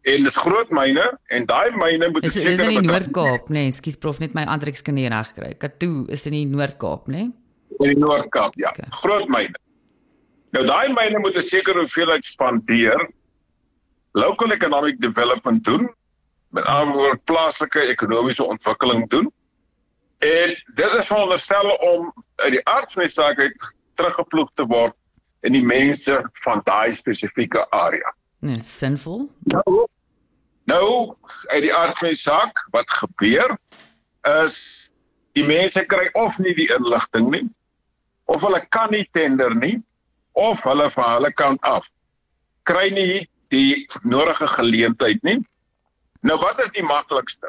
en 0.02 0.24
dit 0.24 0.28
is 0.28 0.36
groot 0.36 0.70
myne 0.70 1.18
en 1.30 1.46
daai 1.46 1.72
myne 1.72 2.10
moet 2.12 2.24
Is 2.24 2.38
ek 2.38 2.44
is 2.46 2.60
in 2.60 2.70
die 2.70 2.82
Noord-Kaap, 2.82 3.50
nee, 3.50 3.68
ekskuus 3.68 3.98
prof, 4.00 4.20
net 4.20 4.34
my 4.34 4.44
Andrieks 4.46 4.82
kan 4.82 4.94
nie 4.94 5.10
reg 5.10 5.34
kry. 5.34 5.54
Katoo 5.54 6.06
is 6.08 6.26
in 6.26 6.32
die 6.32 6.46
Noord-Kaap, 6.46 7.08
nê? 7.08 7.32
in 7.80 7.94
die 7.94 7.98
Noord-Kaap, 7.98 8.54
ja. 8.56 8.70
Okay. 8.70 8.86
Groot 8.90 9.28
myne. 9.28 9.56
Nou 10.54 10.66
daai 10.66 10.94
myne 10.94 11.20
moet 11.20 11.36
'n 11.36 11.42
sekere 11.42 11.80
hoeveelheid 11.80 12.24
spandeer 12.24 13.10
local 14.14 14.52
economic 14.52 15.00
development 15.02 15.64
doen, 15.64 15.94
met 16.50 16.66
ander 16.66 16.96
woorde 16.96 17.20
plaaslike 17.26 17.80
ekonomiese 17.80 18.44
ontwikkeling 18.44 19.10
doen. 19.10 19.32
En 20.18 20.56
dit 20.76 20.94
is 21.00 21.06
veronderstel 21.06 21.70
om 21.76 22.14
uit 22.36 22.52
die 22.52 22.66
aard 22.68 22.94
van 22.94 23.04
die 23.04 23.12
saak 23.12 23.40
uit 23.40 23.68
teruggeploeg 23.96 24.50
te 24.54 24.66
word 24.66 24.96
in 25.46 25.54
die 25.54 25.66
mense 25.66 26.18
van 26.44 26.62
daai 26.66 26.96
spesifieke 26.96 27.70
area. 27.70 28.14
Nee, 28.40 28.62
sinvol. 28.62 29.28
Nou, 29.54 29.86
nou 30.70 30.88
uit 31.48 31.62
die 31.62 31.74
aard 31.74 31.98
van 31.98 32.10
die 32.14 32.22
saak 32.22 32.64
wat 32.74 32.90
gebeur 32.90 33.58
is 34.46 34.58
die 35.38 35.46
mense 35.46 35.86
kry 35.86 36.10
of 36.18 36.38
nie 36.42 36.54
die 36.58 36.70
inligting 36.74 37.30
nie 37.34 37.46
of 38.26 38.42
hulle 38.42 38.60
kan 38.74 38.90
nie 38.92 39.06
tender 39.14 39.54
nie 39.56 39.78
of 40.38 40.62
hulle 40.66 40.90
van 40.94 41.14
hulle 41.14 41.32
kant 41.34 41.62
af 41.62 41.86
kry 42.68 42.90
nie 42.94 43.28
die 43.54 43.88
nodige 44.04 44.48
geleentheid 44.58 45.22
nie. 45.24 45.38
Nou 46.28 46.36
wat 46.42 46.60
is 46.60 46.74
die 46.76 46.84
maklikste? 46.84 47.48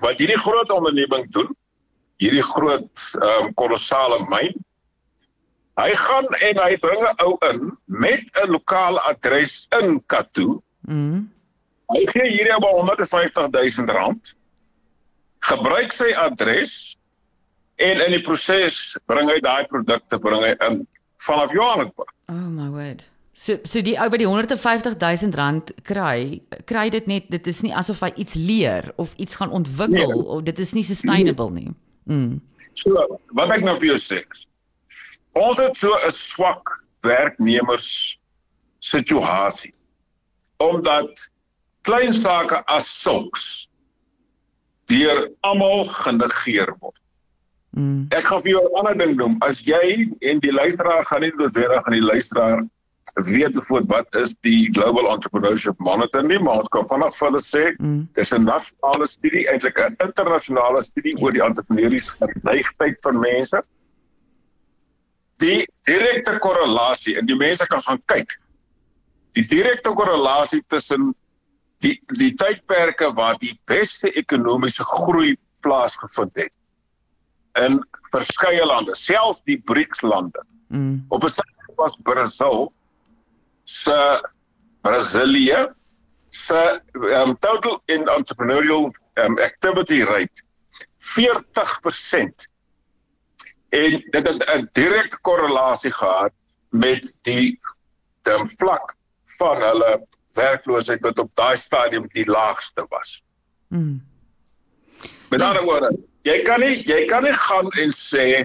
Wat 0.00 0.18
hierdie 0.18 0.38
groot 0.38 0.70
onderneming 0.70 1.30
doen, 1.32 1.56
hierdie 2.16 2.42
groot 2.42 3.08
ehm 3.20 3.48
um, 3.48 3.54
kolossale 3.54 4.22
myn 4.28 4.54
Hy 5.80 5.94
gaan 5.96 6.26
en 6.44 6.58
hy 6.60 6.76
bring 6.76 7.00
'n 7.00 7.22
ou 7.24 7.38
in 7.48 7.78
met 7.86 8.24
'n 8.44 8.50
lokale 8.52 9.00
adres 9.08 9.68
in 9.80 10.02
Katoo 10.06 10.62
Mm. 10.82 11.28
Hy 11.92 12.06
gee 12.10 12.28
hierdie 12.30 12.54
op 12.56 12.64
150 12.64 13.50
000 13.50 13.86
rand. 13.94 14.32
Gebruik 15.46 15.92
sy 15.92 16.10
adres 16.18 16.98
en 17.76 18.00
in 18.06 18.16
die 18.16 18.22
proses 18.22 18.96
bring 19.06 19.30
hy 19.30 19.38
daai 19.44 19.66
produkte 19.70 20.18
bring 20.22 20.42
hy 20.42 20.54
in 20.66 20.82
vanaf 21.26 21.54
Johannesburg. 21.54 22.10
Oh 22.30 22.48
my 22.50 22.68
word. 22.74 23.04
So 23.42 23.56
so 23.66 23.80
die 23.82 23.96
ou 23.98 24.06
wat 24.12 24.20
die 24.22 24.28
150 24.28 24.94
000 25.00 25.34
rand 25.34 25.72
kry, 25.88 26.42
kry 26.70 26.86
dit 26.94 27.08
net 27.10 27.30
dit 27.32 27.46
is 27.50 27.62
nie 27.66 27.72
asof 27.74 28.02
hy 28.06 28.12
iets 28.22 28.36
leer 28.38 28.92
of 29.02 29.14
iets 29.18 29.38
gaan 29.40 29.50
ontwikkel 29.50 30.12
Nee. 30.14 30.26
of 30.36 30.44
dit 30.46 30.58
is 30.62 30.72
nie 30.76 30.84
sustainable 30.86 31.50
nie. 31.50 31.72
Mm. 32.06 32.40
So, 32.78 33.18
wat 33.38 33.50
ek 33.56 33.64
nou 33.66 33.74
vir 33.80 33.88
jou 33.92 33.98
sê. 34.00 34.22
Ons 35.34 35.58
het 35.58 35.76
so 35.76 35.90
'n 36.06 36.12
swak 36.14 36.70
werknemers 37.02 38.18
situasie 38.80 39.72
omdat 40.62 41.10
klein 41.82 42.12
sake 42.14 42.62
as 42.70 42.86
sulks 42.86 43.70
deur 44.86 45.30
almal 45.42 45.84
genegeer 45.84 46.70
word. 46.78 47.00
Mm. 47.74 48.06
Ek 48.14 48.24
gaan 48.30 48.42
vir 48.42 48.52
jou 48.52 48.62
'n 48.68 48.78
ander 48.78 48.94
ding 49.02 49.16
noem. 49.16 49.36
As 49.42 49.58
jy 49.66 50.06
en 50.20 50.38
die 50.38 50.52
luisteraar 50.52 51.04
gaan 51.10 51.20
nie 51.26 51.32
noodwendig 51.34 51.86
aan 51.86 51.98
die 51.98 52.06
luisteraar 52.12 52.62
weet 53.14 53.58
voor 53.66 53.82
wat 53.86 54.14
is 54.16 54.36
die 54.40 54.70
Global 54.72 55.10
Entrepreneurship 55.12 55.78
Monitor 55.78 56.24
nie, 56.24 56.38
maar 56.38 56.62
ons 56.62 56.68
kan 56.68 56.86
vanaf 56.88 57.18
hulle 57.20 57.40
sê 57.40 57.74
Mm. 57.78 58.08
dis 58.14 58.32
'n 58.32 58.44
nasionale 58.44 59.06
studie, 59.06 59.48
eintlik 59.48 59.78
'n 59.78 59.96
internasionale 59.98 60.82
studie 60.82 61.16
oor 61.20 61.32
die 61.32 61.42
entrepreneursiese 61.42 62.12
geneigtheid 62.18 62.96
van 63.00 63.18
mense. 63.18 63.62
Die 65.36 65.68
direkte 65.82 66.38
korrelasie 66.38 67.18
en 67.18 67.26
die 67.26 67.36
mense 67.36 67.66
kan 67.66 67.82
gaan 67.82 68.02
kyk. 68.06 68.38
Die 69.32 69.46
direkte 69.46 69.90
korrelasie 69.90 70.62
tussen 70.68 71.14
die 71.78 72.00
die 72.06 72.34
tydperke 72.34 73.12
waar 73.14 73.36
die 73.38 73.58
beste 73.66 74.12
ekonomiese 74.12 74.84
groei 74.84 75.36
plaasgevind 75.60 76.36
het 76.36 76.52
in 77.54 77.82
verskeie 78.10 78.64
lande, 78.66 78.94
selfs 78.94 79.42
die 79.44 79.58
BRICS 79.58 80.00
lande. 80.02 80.44
Mm. 80.68 81.04
Op 81.08 81.24
'n 81.24 81.28
stadium 81.28 81.76
was 81.76 81.96
Brasil 81.96 82.72
se 83.64 84.22
Brasilia 84.82 85.74
se 86.30 86.80
um, 86.94 87.36
total 87.38 87.82
in 87.86 88.08
entrepreneurial 88.08 88.92
um, 89.14 89.38
activity 89.38 90.02
rate 90.02 90.42
40% 90.98 92.48
en 93.68 93.90
dit 94.10 94.28
het 94.28 94.44
'n 94.54 94.68
direkte 94.72 95.18
korrelasie 95.20 95.92
gehad 95.92 96.32
met 96.70 97.18
die 97.22 97.60
die 98.22 98.48
vlak 98.58 98.96
van 99.38 99.62
hulle 99.62 100.06
werkloosheid 100.32 101.00
wat 101.00 101.18
op 101.18 101.30
daai 101.34 101.56
stadium 101.56 102.06
die 102.12 102.26
laagste 102.30 102.86
was. 102.88 103.22
Mm. 103.68 104.02
Met 105.30 105.40
Ja. 105.40 105.46
ander 105.48 105.62
woorde, 105.62 105.98
jy 106.22 106.42
kan 106.42 106.60
nie 106.60 106.82
jy 106.86 107.06
kan 107.06 107.22
nie 107.22 107.32
gaan 107.32 107.70
en 107.70 107.90
sê 107.90 108.44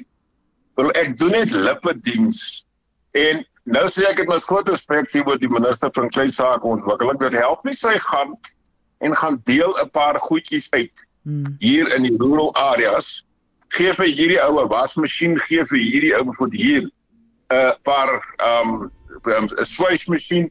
wil 0.76 0.90
ek 0.92 1.18
doen 1.18 1.32
net 1.32 1.52
lippe 1.52 2.00
diens 2.02 2.66
en 3.12 3.46
nou 3.68 3.86
sê 3.92 4.08
ek 4.10 4.22
dit 4.22 4.30
met 4.32 4.48
groot 4.50 4.70
respek 4.72 5.12
hier 5.12 5.28
oor 5.28 5.40
die 5.42 5.52
minister 5.52 5.92
van 5.96 6.10
klein 6.10 6.32
sake 6.32 6.68
ontwikkeling 6.68 7.20
dit 7.20 7.38
help 7.40 7.66
nie 7.68 7.76
sy 7.76 7.98
gaan 8.10 8.36
en 9.04 9.16
gaan 9.16 9.42
deel 9.50 9.76
'n 9.84 9.90
paar 9.92 10.20
goedjies 10.30 10.72
uit 10.72 11.08
Mm. 11.28 11.56
hier 11.60 11.94
in 11.96 12.06
die 12.08 12.16
rural 12.18 12.54
areas 12.56 13.28
gee 13.76 13.92
vir 13.94 14.08
hierdie 14.16 14.38
oue 14.40 14.64
wasmasjien 14.72 15.34
gee 15.44 15.66
vir 15.72 15.80
hierdie 15.80 16.14
ou 16.16 16.32
vir 16.38 16.54
hier 16.54 16.86
'n 16.86 16.92
uh, 17.56 17.74
paar 17.84 18.14
um 18.48 18.88
'n 19.26 19.66
swysmasjien 19.68 20.48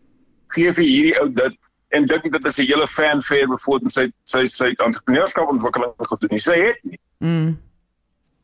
gee 0.53 0.73
vir 0.77 0.85
hierdie 0.85 1.15
ou 1.23 1.31
dit 1.33 1.57
en 1.97 2.07
dink 2.07 2.29
dit 2.33 2.45
is 2.45 2.59
'n 2.59 2.69
hele 2.69 2.87
fanfare 2.87 3.49
bevoor 3.49 3.81
sy 3.89 4.05
sy 4.25 4.45
sy 4.45 4.69
entrepreneurskap 4.75 5.49
ontwikkeling 5.49 5.95
gedoen. 6.11 6.39
Sy 6.39 6.59
het 6.61 6.85
nie. 6.85 7.01
Mm. 7.25 7.57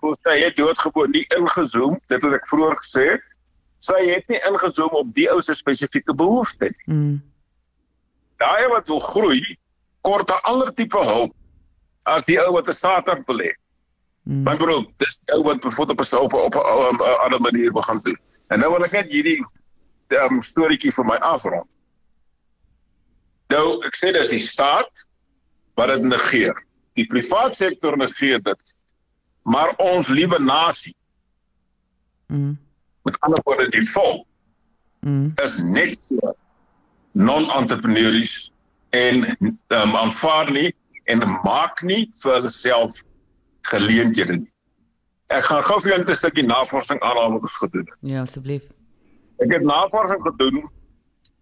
Hoe 0.00 0.16
sy 0.24 0.38
het 0.40 0.56
doodgewoon 0.56 1.10
nie 1.10 1.26
ingezoom, 1.36 2.00
dit 2.08 2.22
het 2.22 2.32
ek 2.32 2.48
vroeër 2.48 2.76
gesê. 2.80 3.06
Sy 3.82 3.98
het 4.06 4.28
nie 4.30 4.38
ingezoom 4.46 4.94
op 4.94 5.10
die 5.16 5.26
ou 5.32 5.40
se 5.42 5.54
spesifieke 5.58 6.14
behoeftes 6.14 6.74
nie. 6.86 6.96
Mm. 6.96 7.16
Daai 8.42 8.68
wat 8.70 8.88
wil 8.90 9.00
groei, 9.02 9.42
kort 10.06 10.30
'n 10.30 10.42
ander 10.50 10.70
tipe 10.74 10.98
hulp 10.98 11.34
as 12.06 12.24
die 12.24 12.38
ou 12.38 12.52
wat 12.52 12.68
'n 12.68 12.78
start-up 12.78 13.26
wil 13.26 13.38
hê. 13.38 13.52
Mm. 14.22 14.42
Maar 14.42 14.56
bro, 14.56 14.84
dis 14.98 15.20
ou 15.34 15.42
wat 15.42 15.60
bijvoorbeeld 15.60 16.00
op 16.00 16.32
'n 16.32 16.36
op 16.38 16.54
'n 16.54 16.58
op 16.58 17.00
'n 17.00 17.24
ander 17.24 17.40
manier 17.40 17.72
wil 17.72 17.82
gaan 17.82 18.00
doen. 18.02 18.18
En 18.48 18.58
nou 18.58 18.70
wil 18.72 18.84
ek 18.84 18.92
net 18.92 19.10
hierdie 19.10 19.44
um, 20.08 20.42
storieetjie 20.42 20.92
vir 20.92 21.04
my 21.04 21.16
afrond. 21.16 21.68
Nou, 23.48 23.84
ek 23.86 23.96
sê 23.96 24.12
dis 24.12 24.28
die 24.28 24.38
staat 24.38 25.06
wat 25.74 25.88
dit 25.88 26.02
negeer. 26.02 26.54
Die 26.94 27.06
private 27.06 27.54
sektor 27.54 27.96
negeer 27.96 28.42
dit. 28.42 28.76
Maar 29.42 29.74
ons 29.76 30.08
liewe 30.08 30.38
nasie, 30.38 30.96
Mm. 32.32 32.56
Met 33.04 33.20
ander 33.20 33.40
woorde 33.44 33.68
die 33.70 33.86
volk, 33.90 34.26
Mm. 35.02 35.32
is 35.42 35.56
net 35.58 35.96
so 36.04 36.34
non-entrepreneurs 37.12 38.52
en 38.90 39.24
um, 39.68 39.96
aanvaar 39.96 40.50
nie 40.54 40.74
en 41.10 41.18
maak 41.42 41.82
nie 41.82 42.04
vir 42.22 42.36
hulself 42.40 43.00
geleenthede 43.66 44.36
nie. 44.36 44.50
Ek 45.32 45.42
gaan 45.48 45.64
gou 45.66 45.80
vir 45.80 45.92
julle 45.92 46.04
'n 46.06 46.14
stukkie 46.16 46.44
navorsing 46.46 47.00
aanhaal 47.00 47.32
wat 47.32 47.42
ons 47.48 47.56
gedoen 47.64 47.86
het. 47.88 47.98
Ja, 48.00 48.22
asseblief. 48.22 48.62
Ek 49.42 49.52
het 49.52 49.62
navorsing 49.66 50.22
gedoen 50.22 50.70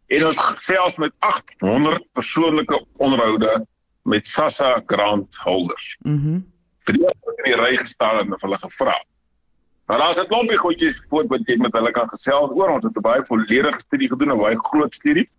en 0.08 0.26
ons 0.26 0.36
gesels 0.36 0.96
met 0.96 1.12
800 1.18 2.04
persoonlike 2.12 2.84
onderhoude 2.96 3.66
met 4.04 4.26
SASSA 4.26 4.82
grant 4.86 5.34
holders. 5.44 5.96
Mhm. 6.02 6.40
Vir 6.86 6.94
die 6.94 7.04
in 7.04 7.44
die 7.44 7.54
ry 7.60 7.76
gestaan 7.76 8.18
en 8.18 8.36
hulle 8.40 8.58
gevra. 8.58 8.96
Maar 9.90 9.98
daar's 9.98 10.18
'n 10.18 10.26
klompie 10.26 10.56
goedjies 10.56 11.02
voor 11.08 11.26
wat 11.26 11.40
jy 11.44 11.56
met 11.56 11.72
hulle 11.72 11.90
kan 11.90 12.08
gesels 12.08 12.50
oor. 12.50 12.68
Ons 12.70 12.84
het 12.84 12.96
'n 12.96 13.00
baie 13.00 13.24
volledige 13.24 13.80
studie 13.80 14.08
gedoen, 14.08 14.32
'n 14.32 14.38
baie 14.38 14.58
groot 14.58 14.94
studie. 14.94 15.30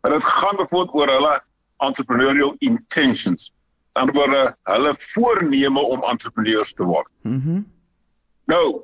En 0.00 0.10
dit 0.10 0.24
gaan 0.24 0.56
bijvoorbeeld 0.56 0.94
oor 0.94 1.08
hulle 1.08 1.42
entrepreneurial 1.76 2.54
intentions. 2.58 3.52
Ander 3.92 4.14
woorde, 4.14 4.56
hulle 4.62 4.94
voorneme 4.98 5.80
om 5.80 6.02
entrepreneurs 6.02 6.74
te 6.74 6.84
word. 6.84 7.08
Mhm. 7.22 7.60
Nou, 8.44 8.80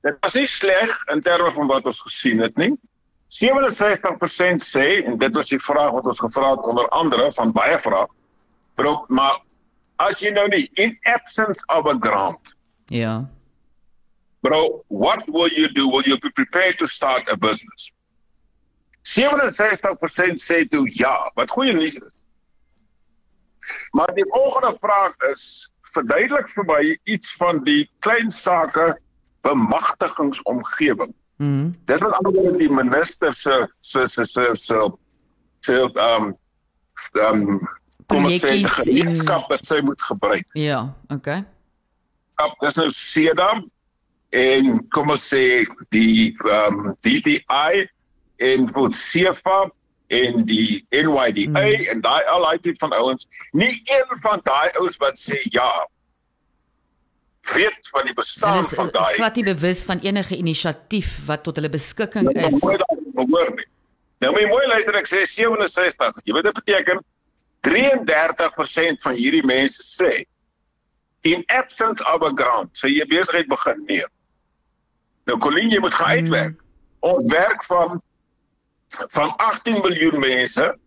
dit 0.00 0.16
was 0.20 0.34
nie 0.34 0.46
sleg 0.46 1.04
in 1.04 1.20
terme 1.20 1.52
van 1.52 1.66
wat 1.66 1.84
ons 1.84 2.00
gesien 2.00 2.38
het 2.38 2.56
nie. 2.56 2.80
67% 3.28 4.62
sê 4.76 5.04
en 5.04 5.18
dit 5.18 5.34
was 5.34 5.48
die 5.48 5.62
vraag 5.62 5.90
wat 5.90 6.06
ons 6.06 6.18
gevra 6.18 6.50
het 6.50 6.62
onder 6.62 6.88
andere 6.88 7.32
van 7.32 7.52
baie 7.52 7.80
vrae. 7.80 8.06
Bro, 8.74 9.04
maar 9.08 9.40
as 9.96 10.20
jy 10.20 10.30
nou 10.30 10.48
nie 10.48 10.70
in 10.72 10.98
absence 11.02 11.66
of 11.66 11.86
a 11.86 11.96
grant, 12.00 12.54
Ja. 12.86 13.30
Bro, 14.42 14.84
what 14.88 15.28
will 15.28 15.48
you 15.48 15.68
do? 15.68 15.88
Will 15.88 16.02
you 16.02 16.18
be 16.18 16.30
prepared 16.30 16.78
to 16.78 16.86
start 16.86 17.28
a 17.28 17.36
business? 17.36 17.92
67% 19.04 20.38
sê 20.38 20.64
toe 20.68 20.86
ja, 20.98 21.30
wat 21.34 21.50
goeie 21.50 21.72
nuus 21.74 21.94
is. 21.94 22.10
Maar 23.90 24.14
die 24.14 24.26
volgende 24.30 24.76
vraag 24.80 25.16
is 25.30 25.72
verduidelik 25.94 26.48
vir 26.54 26.66
my 26.66 26.82
iets 27.10 27.34
van 27.38 27.62
die 27.66 27.90
klein 28.04 28.30
sake 28.30 28.92
bemagtigingsomgewing. 29.46 31.14
Mhm. 31.42 31.72
Dis 31.90 32.00
wat 32.00 32.14
ander 32.18 32.32
woorde 32.32 32.58
die 32.58 32.70
minister 32.70 33.34
se 33.34 33.66
se 33.80 34.06
se 34.08 34.24
se 34.24 34.54
se 34.54 34.80
se 35.60 35.78
um 35.94 36.36
um 37.26 37.68
kom 38.06 38.26
ek 38.30 38.42
sê 38.42 38.54
gereedskap 38.62 39.50
wat 39.50 39.66
sy 39.66 39.80
moet 39.82 40.02
gebruik. 40.02 40.46
Ja, 40.58 40.94
okay. 41.08 41.42
Dis 42.62 42.78
nou 42.78 42.88
SEDA 42.90 43.62
en 44.32 44.88
kom 44.88 45.12
ons 45.12 45.24
sê 45.28 45.62
die 45.92 46.32
um 46.48 46.92
DTI 47.04 47.84
en 48.42 48.68
wat 48.72 48.96
CFA 48.96 49.66
en 50.12 50.44
die 50.48 50.84
NYDA 50.92 51.48
Hmm. 51.48 51.56
mm. 51.56 51.90
en 51.92 52.00
daai 52.04 52.24
al 52.32 52.46
daai 52.46 52.58
tipe 52.64 52.80
van 52.80 52.92
ouens, 52.96 53.28
nie 53.52 53.82
een 53.84 54.16
van 54.24 54.40
daai 54.44 54.72
ouens 54.80 54.96
wat 55.00 55.20
sê 55.20 55.40
ja 55.52 55.68
weet 57.52 57.88
van 57.90 58.06
die 58.06 58.12
Hulle 58.12 58.20
bestaan 58.22 58.58
is, 58.64 58.74
van 58.78 58.86
is 58.86 58.92
daai 58.92 59.14
glad 59.14 59.36
nie 59.36 59.44
bewus 59.44 59.84
van 59.84 60.00
enige 60.04 60.36
inisiatief 60.36 61.14
wat 61.26 61.42
tot 61.42 61.56
hulle 61.58 61.72
beskikking 61.72 62.28
Nou, 62.30 62.46
is. 62.46 62.60
verhoor 63.16 63.54
nie. 63.56 63.68
Nou 64.22 64.32
jy 64.38 64.46
mooi 64.46 64.66
luister, 64.70 64.96
ek 64.96 65.08
sê 65.10 65.24
67. 65.26 66.22
Jy 66.24 66.36
weet 66.36 66.46
dit 66.46 66.60
beteken 66.60 67.02
33% 67.66 69.02
van 69.02 69.16
hierdie 69.18 69.44
mense 69.46 69.82
sê 69.86 70.22
in 71.26 71.42
absence 71.54 72.02
of 72.10 72.22
a 72.26 72.30
grant, 72.34 72.70
sê 72.78 72.90
jy 72.90 73.06
besigheid 73.10 73.50
begin 73.50 73.84
nee. 73.86 74.06
Nou 75.24 75.38
Colleen, 75.38 75.68
jy 75.70 75.78
moet 75.80 75.94
gaan 75.94 76.16
Mm. 76.16 76.22
uitwerk. 76.22 76.60
Ons 77.00 77.26
werk 77.26 77.64
van 77.64 78.02
van 79.10 79.36
18 79.36 79.80
miljoen 79.80 80.18
mense 80.20 80.78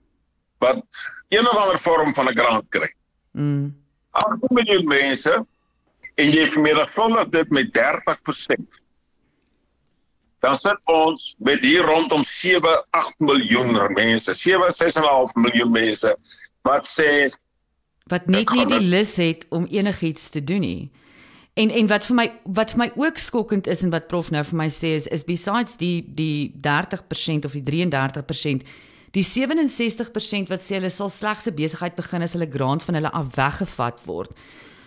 wat 0.57 0.85
een 1.29 1.47
of 1.49 1.55
ander 1.55 1.79
vorm 1.79 2.13
van 2.13 2.27
'n 2.29 2.37
grant 2.37 2.69
kry. 2.69 2.93
Mm. 3.31 3.75
18 4.11 4.53
miljoen 4.53 4.85
mense 4.87 5.45
en 6.15 6.29
jy 6.31 6.45
vermenigvuldig 6.47 7.29
dit 7.29 7.49
met 7.49 7.73
30%. 7.73 8.81
Dan 10.39 10.55
sit 10.55 10.77
ons 10.83 11.35
met 11.39 11.61
hier 11.61 11.81
rondom 11.81 12.23
7, 12.23 12.85
8 12.91 13.19
miljoen 13.19 13.93
mense, 13.93 14.33
7, 14.33 14.71
6,5 14.73 15.33
miljoen 15.35 15.71
mense 15.71 16.17
wat 16.61 16.87
sê 16.87 17.29
wat 18.05 18.27
net 18.27 18.49
nie 18.49 18.65
die 18.65 18.79
lus 18.89 19.15
het 19.15 19.45
om 19.49 19.65
enigiets 19.65 20.29
te 20.29 20.43
doen 20.43 20.59
nie. 20.59 20.91
En 21.55 21.69
en 21.71 21.87
wat 21.87 22.03
vir 22.05 22.15
my 22.15 22.25
wat 22.57 22.73
vir 22.73 22.79
my 22.81 22.89
ook 22.99 23.17
skokkend 23.17 23.67
is 23.71 23.83
en 23.85 23.91
wat 23.93 24.09
prof 24.11 24.27
nou 24.31 24.43
vir 24.43 24.57
my 24.59 24.67
sê 24.67 24.91
is 24.97 25.05
is 25.07 25.23
besides 25.23 25.77
die 25.79 26.03
die 26.03 26.51
30% 26.67 27.47
of 27.47 27.55
die 27.55 27.63
33% 27.63 28.65
die 29.15 29.23
67% 29.23 30.51
wat 30.51 30.65
sê 30.65 30.75
hulle 30.75 30.91
sal 30.91 31.09
slegs 31.09 31.47
'n 31.47 31.55
besigheid 31.55 31.95
begin 31.95 32.21
as 32.21 32.33
hulle 32.35 32.51
grant 32.51 32.83
van 32.83 32.95
hulle 32.95 33.11
af 33.11 33.35
weggevat 33.35 34.01
word. 34.05 34.31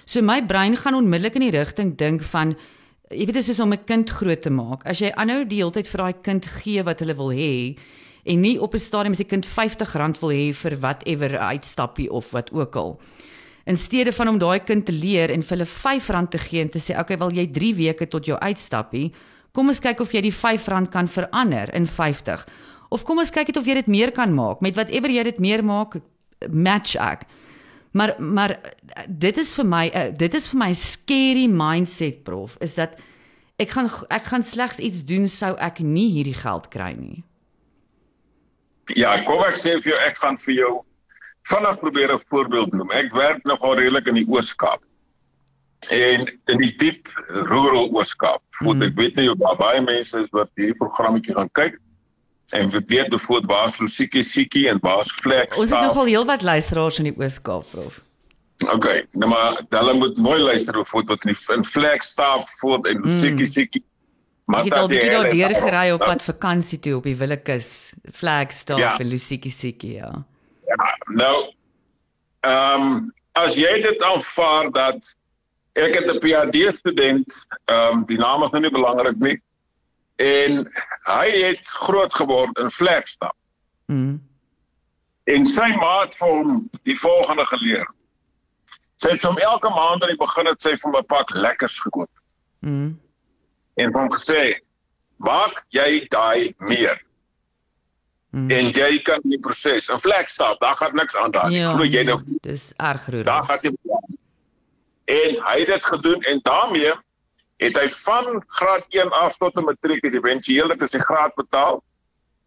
So 0.04 0.20
my 0.20 0.42
brein 0.44 0.76
gaan 0.76 0.94
onmiddellik 0.94 1.34
in 1.36 1.48
die 1.48 1.56
rigting 1.56 1.96
dink 1.96 2.22
van 2.22 2.56
jy 3.10 3.24
weet 3.24 3.40
dit 3.40 3.48
is 3.48 3.60
om 3.60 3.72
'n 3.72 3.84
kind 3.84 4.10
groot 4.10 4.42
te 4.42 4.50
maak. 4.50 4.84
As 4.84 4.98
jy 4.98 5.10
aanhou 5.16 5.48
die 5.48 5.64
hele 5.64 5.72
tyd 5.72 5.88
vir 5.88 5.98
daai 5.98 6.22
kind 6.22 6.46
gee 6.46 6.82
wat 6.82 7.00
hulle 7.00 7.16
wil 7.16 7.32
hê 7.32 7.78
en 8.26 8.40
nie 8.40 8.60
op 8.60 8.74
'n 8.74 8.78
stadium 8.78 9.12
as 9.12 9.24
die 9.24 9.32
kind 9.32 9.46
R50 9.46 10.20
wil 10.20 10.30
hê 10.30 10.52
vir 10.52 10.76
whatever 10.80 11.38
uitstappie 11.38 12.10
of 12.10 12.30
wat 12.32 12.52
ook 12.52 12.76
al. 12.76 13.00
In 13.68 13.76
steede 13.76 14.12
van 14.16 14.28
om 14.28 14.38
daai 14.40 14.60
kind 14.64 14.86
te 14.86 14.92
leer 14.92 15.30
en 15.30 15.42
vir 15.44 15.56
hulle 15.56 15.68
R5 15.68 16.28
te 16.32 16.38
gee 16.40 16.62
en 16.64 16.70
te 16.72 16.80
sê, 16.80 16.96
"Oké, 16.98 17.18
wel 17.18 17.32
jy 17.32 17.46
3 17.52 17.74
weke 17.74 18.08
tot 18.08 18.24
jou 18.24 18.38
uitstappie, 18.38 19.12
kom 19.52 19.68
ons 19.68 19.80
kyk 19.80 20.00
of 20.00 20.12
jy 20.12 20.20
die 20.20 20.32
R5 20.32 20.88
kan 20.90 21.08
verander 21.08 21.74
in 21.74 21.86
50." 21.86 22.46
Of 22.88 23.04
kom 23.04 23.18
ons 23.18 23.30
kyk 23.30 23.46
net 23.46 23.56
of 23.56 23.66
jy 23.66 23.74
dit 23.74 23.86
meer 23.86 24.10
kan 24.10 24.34
maak 24.34 24.60
met 24.60 24.74
whatever 24.74 25.10
jy 25.10 25.22
dit 25.22 25.38
meer 25.38 25.64
maak 25.64 25.98
match 26.48 26.96
ek. 26.96 27.26
Maar 27.92 28.14
maar 28.18 28.56
dit 29.08 29.36
is 29.36 29.54
vir 29.54 29.66
my 29.66 29.84
uh, 29.94 30.08
dit 30.16 30.34
is 30.34 30.48
vir 30.48 30.58
my 30.58 30.72
scary 30.72 31.46
mindset 31.46 32.22
prof 32.24 32.56
is 32.64 32.74
dat 32.74 32.98
ek 33.58 33.72
gaan 33.74 33.90
ek 34.08 34.24
gaan 34.24 34.44
slegs 34.44 34.78
iets 34.78 35.04
doen 35.04 35.28
sou 35.28 35.54
ek 35.58 35.80
nie 35.80 36.08
hierdie 36.12 36.36
geld 36.36 36.68
kry 36.72 36.92
nie. 36.96 37.24
Ja, 38.96 39.18
kom 39.24 39.42
ek 39.44 39.58
sê 39.60 39.76
vir 39.82 39.92
jou 39.92 39.98
ek 40.06 40.16
gaan 40.16 40.38
vir 40.40 40.54
jou 40.54 40.74
vinnig 41.42 41.78
probeer 41.80 42.12
'n 42.14 42.22
voorbeeld 42.28 42.72
noem. 42.72 42.90
Ek 42.90 43.12
werk 43.12 43.44
nogal 43.44 43.74
redelik 43.74 44.06
in 44.06 44.14
die 44.14 44.28
Oos-Kaap. 44.28 44.82
En 45.90 46.26
in 46.46 46.58
die 46.58 46.74
diep 46.76 47.08
rural 47.26 47.90
Oos-Kaap. 47.92 48.42
Want 48.58 48.82
ek 48.82 48.94
weet 48.94 49.16
nie 49.16 49.30
of 49.30 49.38
daar 49.38 49.56
baie 49.56 49.80
mense 49.80 50.18
is 50.18 50.30
wat 50.30 50.50
hierdie 50.54 50.76
programmetjie 50.76 51.34
gaan 51.34 51.50
kyk 51.52 51.78
en 52.56 52.68
vir 52.72 52.82
weet 52.86 53.10
bevoor 53.12 53.46
waar 53.46 53.68
is 53.68 53.78
Lusiekie 53.78 54.22
Siekie 54.22 54.68
en 54.68 54.78
waar 54.80 55.00
is 55.04 55.12
Flex. 55.12 55.56
Ons 55.56 55.70
het 55.70 55.84
nogal 55.84 56.08
heelwat 56.08 56.42
luisteraars 56.42 56.98
in 56.98 57.10
die 57.10 57.16
Oos-Kaap, 57.16 57.66
prof. 57.70 58.00
OK, 58.66 58.86
nou 59.12 59.28
maar 59.30 59.60
hulle 59.70 59.94
moet 59.94 60.16
mooi 60.18 60.40
luister 60.40 60.74
bevoor 60.80 61.04
wat 61.06 61.26
in 61.26 61.34
die 61.34 61.54
in 61.54 61.64
Flex 61.64 62.08
staaf 62.14 62.48
voor 62.58 62.80
en 62.88 63.04
Lusiekie 63.04 63.46
mm. 63.46 63.52
Siekie. 63.52 63.84
Maar 64.48 64.64
ek 64.64 64.72
het 64.72 64.78
al 64.80 64.88
bietjie 64.88 65.12
daar 65.12 65.30
deur 65.30 65.54
gery 65.60 65.84
op 65.92 66.02
pad 66.02 66.24
vakansie 66.24 66.80
toe 66.80 66.96
op 66.96 67.04
die 67.04 67.16
Willekeus 67.16 67.70
Flagstaff 68.16 68.80
ja. 68.80 68.96
en 68.98 69.10
Lusiekie 69.12 69.52
Siekie, 69.52 69.92
ja. 70.00 70.10
Ja, 70.68 70.96
nou 71.06 71.36
ehm 72.40 72.82
um, 72.82 73.14
as 73.32 73.54
jy 73.54 73.70
dit 73.82 74.02
aanvaar 74.02 74.70
dat 74.74 75.16
ek 75.72 75.94
het 75.94 76.08
'n 76.12 76.18
PhD 76.20 76.72
student, 76.74 77.46
ehm 77.64 77.98
um, 77.98 78.04
die 78.06 78.18
naam 78.18 78.42
is 78.42 78.50
nou 78.50 78.62
nie 78.62 78.70
belangrik 78.70 79.18
nie. 79.18 79.38
En 80.16 80.66
hy 81.06 81.28
het 81.30 81.66
groot 81.66 82.14
geword 82.14 82.58
in 82.58 82.70
Flagstaff. 82.70 83.36
Mm. 83.86 84.28
En 85.24 85.44
sy 85.44 85.68
maat 85.76 86.14
vir 86.16 86.28
hom 86.28 86.68
die 86.82 86.98
volgende 86.98 87.46
geleer. 87.46 87.86
Sy 88.96 89.14
het 89.14 89.22
hom 89.22 89.38
elke 89.38 89.68
maand 89.68 90.02
aan 90.02 90.08
die 90.08 90.24
begin 90.24 90.46
het 90.46 90.62
sy 90.62 90.76
vir 90.76 90.98
'n 90.98 91.06
pak 91.06 91.30
lekkers 91.30 91.78
gekoop. 91.78 92.10
Mm. 92.60 93.00
En 93.74 93.92
hom 93.92 94.10
gesê, 94.10 94.60
"Maak 95.16 95.64
jy 95.68 96.06
daai 96.08 96.54
meer?" 96.58 97.07
Mm. 98.30 98.50
En 98.50 98.70
jy 98.76 98.98
kan 99.02 99.22
die 99.24 99.38
proses 99.40 99.88
in 99.88 99.98
Flagstaff, 99.98 100.58
daar 100.60 100.74
gaan 100.76 100.94
niks 100.94 101.16
aan 101.16 101.30
daar. 101.30 101.50
Ja, 101.50 101.72
Glo 101.72 101.84
jy 101.88 102.02
nou? 102.04 102.18
Dis 102.44 102.72
erg 102.76 103.02
groot. 103.02 103.24
Daar 103.24 103.42
gaan 103.42 103.58
jy 103.62 103.72
En 105.08 105.38
hy 105.40 105.58
het 105.58 105.66
dit 105.66 105.84
gedoen 105.84 106.20
en 106.20 106.40
daarmee 106.42 106.92
het 107.56 107.78
hy 107.80 107.86
van 107.88 108.42
graad 108.46 108.84
1 108.92 109.10
af 109.10 109.38
tot 109.40 109.56
'n 109.56 109.64
matriek 109.64 110.04
het 110.04 110.14
éventueel 110.14 110.68
dit 110.68 110.82
is 110.82 110.90
die 110.90 111.00
graad 111.00 111.34
betaal 111.34 111.80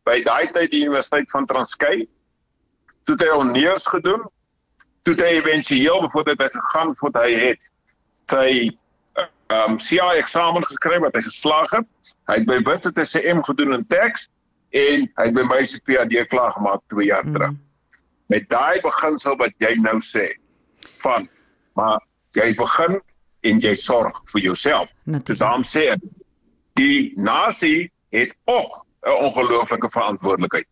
by 0.05 0.21
daai 0.23 0.47
tyd 0.53 0.71
die 0.71 0.83
Universiteit 0.85 1.29
van 1.29 1.45
Transkei. 1.45 2.07
Toe 3.03 3.15
het 3.15 3.23
hy 3.25 3.33
honeurs 3.33 3.85
gedoen. 3.85 4.21
Toe 5.01 5.13
het 5.13 5.23
hy 5.25 5.33
éventueel 5.41 6.09
voordat 6.13 6.37
hy 6.37 6.49
gegaan 6.53 6.95
voordat 6.95 7.23
hy 7.23 7.33
het 7.33 7.71
sy 8.29 8.77
ehm 9.49 9.71
um, 9.71 9.77
CA 9.77 10.13
eksamen 10.15 10.63
geskryf 10.63 11.01
wat 11.01 11.15
hy 11.17 11.21
geslaag 11.21 11.71
het. 11.71 11.87
Hy 12.29 12.37
het 12.39 12.45
by 12.45 12.61
Wits 12.69 12.85
het 12.85 13.01
sy 13.09 13.25
M 13.33 13.41
gedoen 13.43 13.73
in 13.73 13.87
teks 13.87 14.29
en 14.71 15.05
hy 15.19 15.27
het 15.27 15.35
by 15.35 15.43
my 15.47 15.61
se 15.67 15.79
PhD 15.87 16.23
klaar 16.31 16.51
gemaak 16.55 16.81
2 16.93 17.05
jaar 17.05 17.25
mm. 17.27 17.33
terug. 17.35 17.55
Met 18.31 18.49
daai 18.49 18.81
beginsel 18.81 19.35
wat 19.41 19.53
jy 19.59 19.75
nou 19.83 19.97
sê 20.03 20.31
van 21.03 21.27
maar 21.75 21.99
jy 22.37 22.51
begin 22.55 22.99
en 23.47 23.59
jy 23.63 23.73
sorg 23.75 24.21
vir 24.31 24.41
jouself. 24.41 24.91
Dit 25.03 25.37
daarom 25.39 25.65
sê 25.67 25.91
ek 25.95 26.03
die 26.79 27.11
nasie 27.19 27.91
het 28.15 28.31
ook 28.45 28.85
'n 29.07 29.17
ongelooflike 29.27 29.89
verantwoordelikheid 29.89 30.67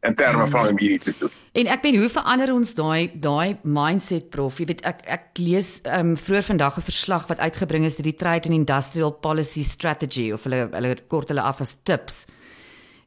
in 0.00 0.14
terme 0.14 0.44
mm. 0.44 0.50
van 0.50 0.68
om 0.68 0.78
hierdie 0.78 1.00
te 1.02 1.14
doen. 1.18 1.30
En 1.52 1.66
ek 1.66 1.82
weet 1.82 1.96
hoe 1.98 2.08
verander 2.08 2.52
ons 2.54 2.74
daai 2.74 3.10
daai 3.14 3.58
mindset 3.62 4.30
prof. 4.30 4.58
Jy 4.58 4.66
weet 4.66 4.84
ek 4.86 5.02
ek 5.06 5.24
lees 5.42 5.80
ehm 5.82 6.14
um, 6.14 6.16
vroeër 6.16 6.46
vandag 6.50 6.78
'n 6.78 6.86
verslag 6.90 7.26
wat 7.28 7.38
uitgebring 7.38 7.84
is 7.84 7.96
deur 7.96 8.10
die 8.10 8.18
Trade 8.18 8.48
and 8.48 8.58
Industrial 8.58 9.12
Policy 9.12 9.62
Strategy 9.62 10.32
of 10.32 10.44
hulle 10.46 10.68
hulle 10.72 10.96
kort 11.08 11.28
hulle 11.28 11.42
af 11.42 11.60
as 11.60 11.76
tips 11.82 12.26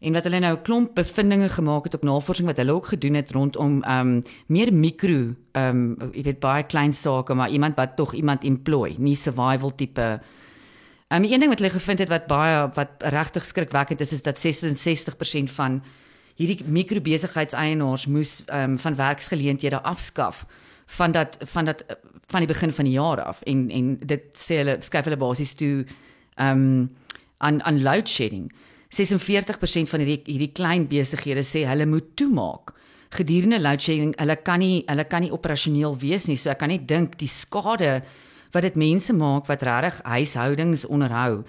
en 0.01 0.13
wat 0.17 0.25
hulle 0.25 0.39
nou 0.39 0.53
'n 0.55 0.61
klomp 0.61 0.95
bevindinge 0.95 1.49
gemaak 1.49 1.83
het 1.83 1.93
op 1.93 2.03
navorsing 2.03 2.47
wat 2.47 2.57
hulle 2.57 2.71
ook 2.71 2.85
gedoen 2.85 3.13
het 3.13 3.31
rondom 3.31 3.83
ehm 3.83 4.07
um, 4.07 4.23
meer 4.47 4.73
mikro 4.73 5.35
ehm 5.51 5.95
um, 6.01 6.11
jy 6.13 6.23
weet 6.23 6.39
baie 6.39 6.63
klein 6.63 6.93
sake 6.93 7.33
maar 7.33 7.49
iemand 7.49 7.75
wat 7.75 7.95
tog 7.95 8.13
iemand 8.13 8.43
employ, 8.43 8.95
nie 8.97 9.15
survival 9.15 9.75
tipe. 9.75 10.21
Ehm 11.07 11.23
um, 11.23 11.31
een 11.31 11.39
ding 11.39 11.49
wat 11.49 11.59
hulle 11.59 11.71
gevind 11.71 11.99
het 11.99 12.09
wat 12.09 12.27
baie 12.27 12.69
wat 12.73 12.89
regtig 12.97 13.45
skrikwekkend 13.45 14.01
is 14.01 14.13
is 14.13 14.21
dat 14.21 14.45
66% 14.45 15.51
van 15.53 15.83
hierdie 16.35 16.65
mikrobesigheidseienaars 16.65 18.05
moes 18.07 18.43
ehm 18.45 18.71
um, 18.71 18.77
van 18.77 18.95
werksgeleenthede 18.95 19.81
afskaf 19.81 20.45
van 20.85 21.11
dat 21.11 21.37
van 21.39 21.65
dat 21.65 21.85
van 22.25 22.39
die 22.39 22.47
begin 22.47 22.71
van 22.71 22.85
die 22.85 22.93
jaar 22.93 23.21
af 23.21 23.41
en 23.41 23.69
en 23.69 23.97
dit 23.99 24.21
sê 24.33 24.55
hulle 24.55 24.77
skryf 24.79 25.03
hulle 25.03 25.17
basies 25.17 25.53
toe 25.53 25.85
ehm 26.35 26.57
um, 26.57 26.95
aan 27.37 27.63
aan 27.63 27.81
load 27.81 28.09
shedding. 28.09 28.51
46% 28.91 29.89
van 29.89 30.03
hierdie 30.03 30.21
hierdie 30.27 30.51
klein 30.51 30.87
besighede 30.91 31.43
sê 31.47 31.63
hulle 31.69 31.87
moet 31.87 32.11
toemaak. 32.19 32.73
Gedurende 33.11 33.59
load 33.59 33.83
shedding, 33.83 34.13
hulle 34.19 34.35
kan 34.43 34.59
nie 34.59 34.83
hulle 34.87 35.05
kan 35.07 35.23
nie 35.23 35.31
operasioneel 35.31 35.95
wees 35.99 36.27
nie. 36.27 36.37
So 36.39 36.51
ek 36.51 36.59
kan 36.59 36.71
net 36.71 36.87
dink 36.87 37.17
die 37.19 37.31
skade 37.31 38.01
wat 38.51 38.67
dit 38.67 38.75
mense 38.75 39.13
maak 39.15 39.47
wat 39.47 39.63
regtig 39.63 40.01
huishoudings 40.03 40.85
onderhou. 40.85 41.43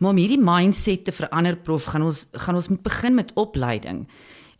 Maar 0.00 0.14
om 0.14 0.18
hierdie 0.18 0.40
mindset 0.40 1.04
te 1.06 1.12
verander 1.14 1.58
prof, 1.60 1.86
gaan 1.92 2.06
ons 2.08 2.26
gaan 2.32 2.58
ons 2.58 2.70
moet 2.72 2.82
begin 2.82 3.14
met 3.14 3.32
opleiding. 3.38 4.06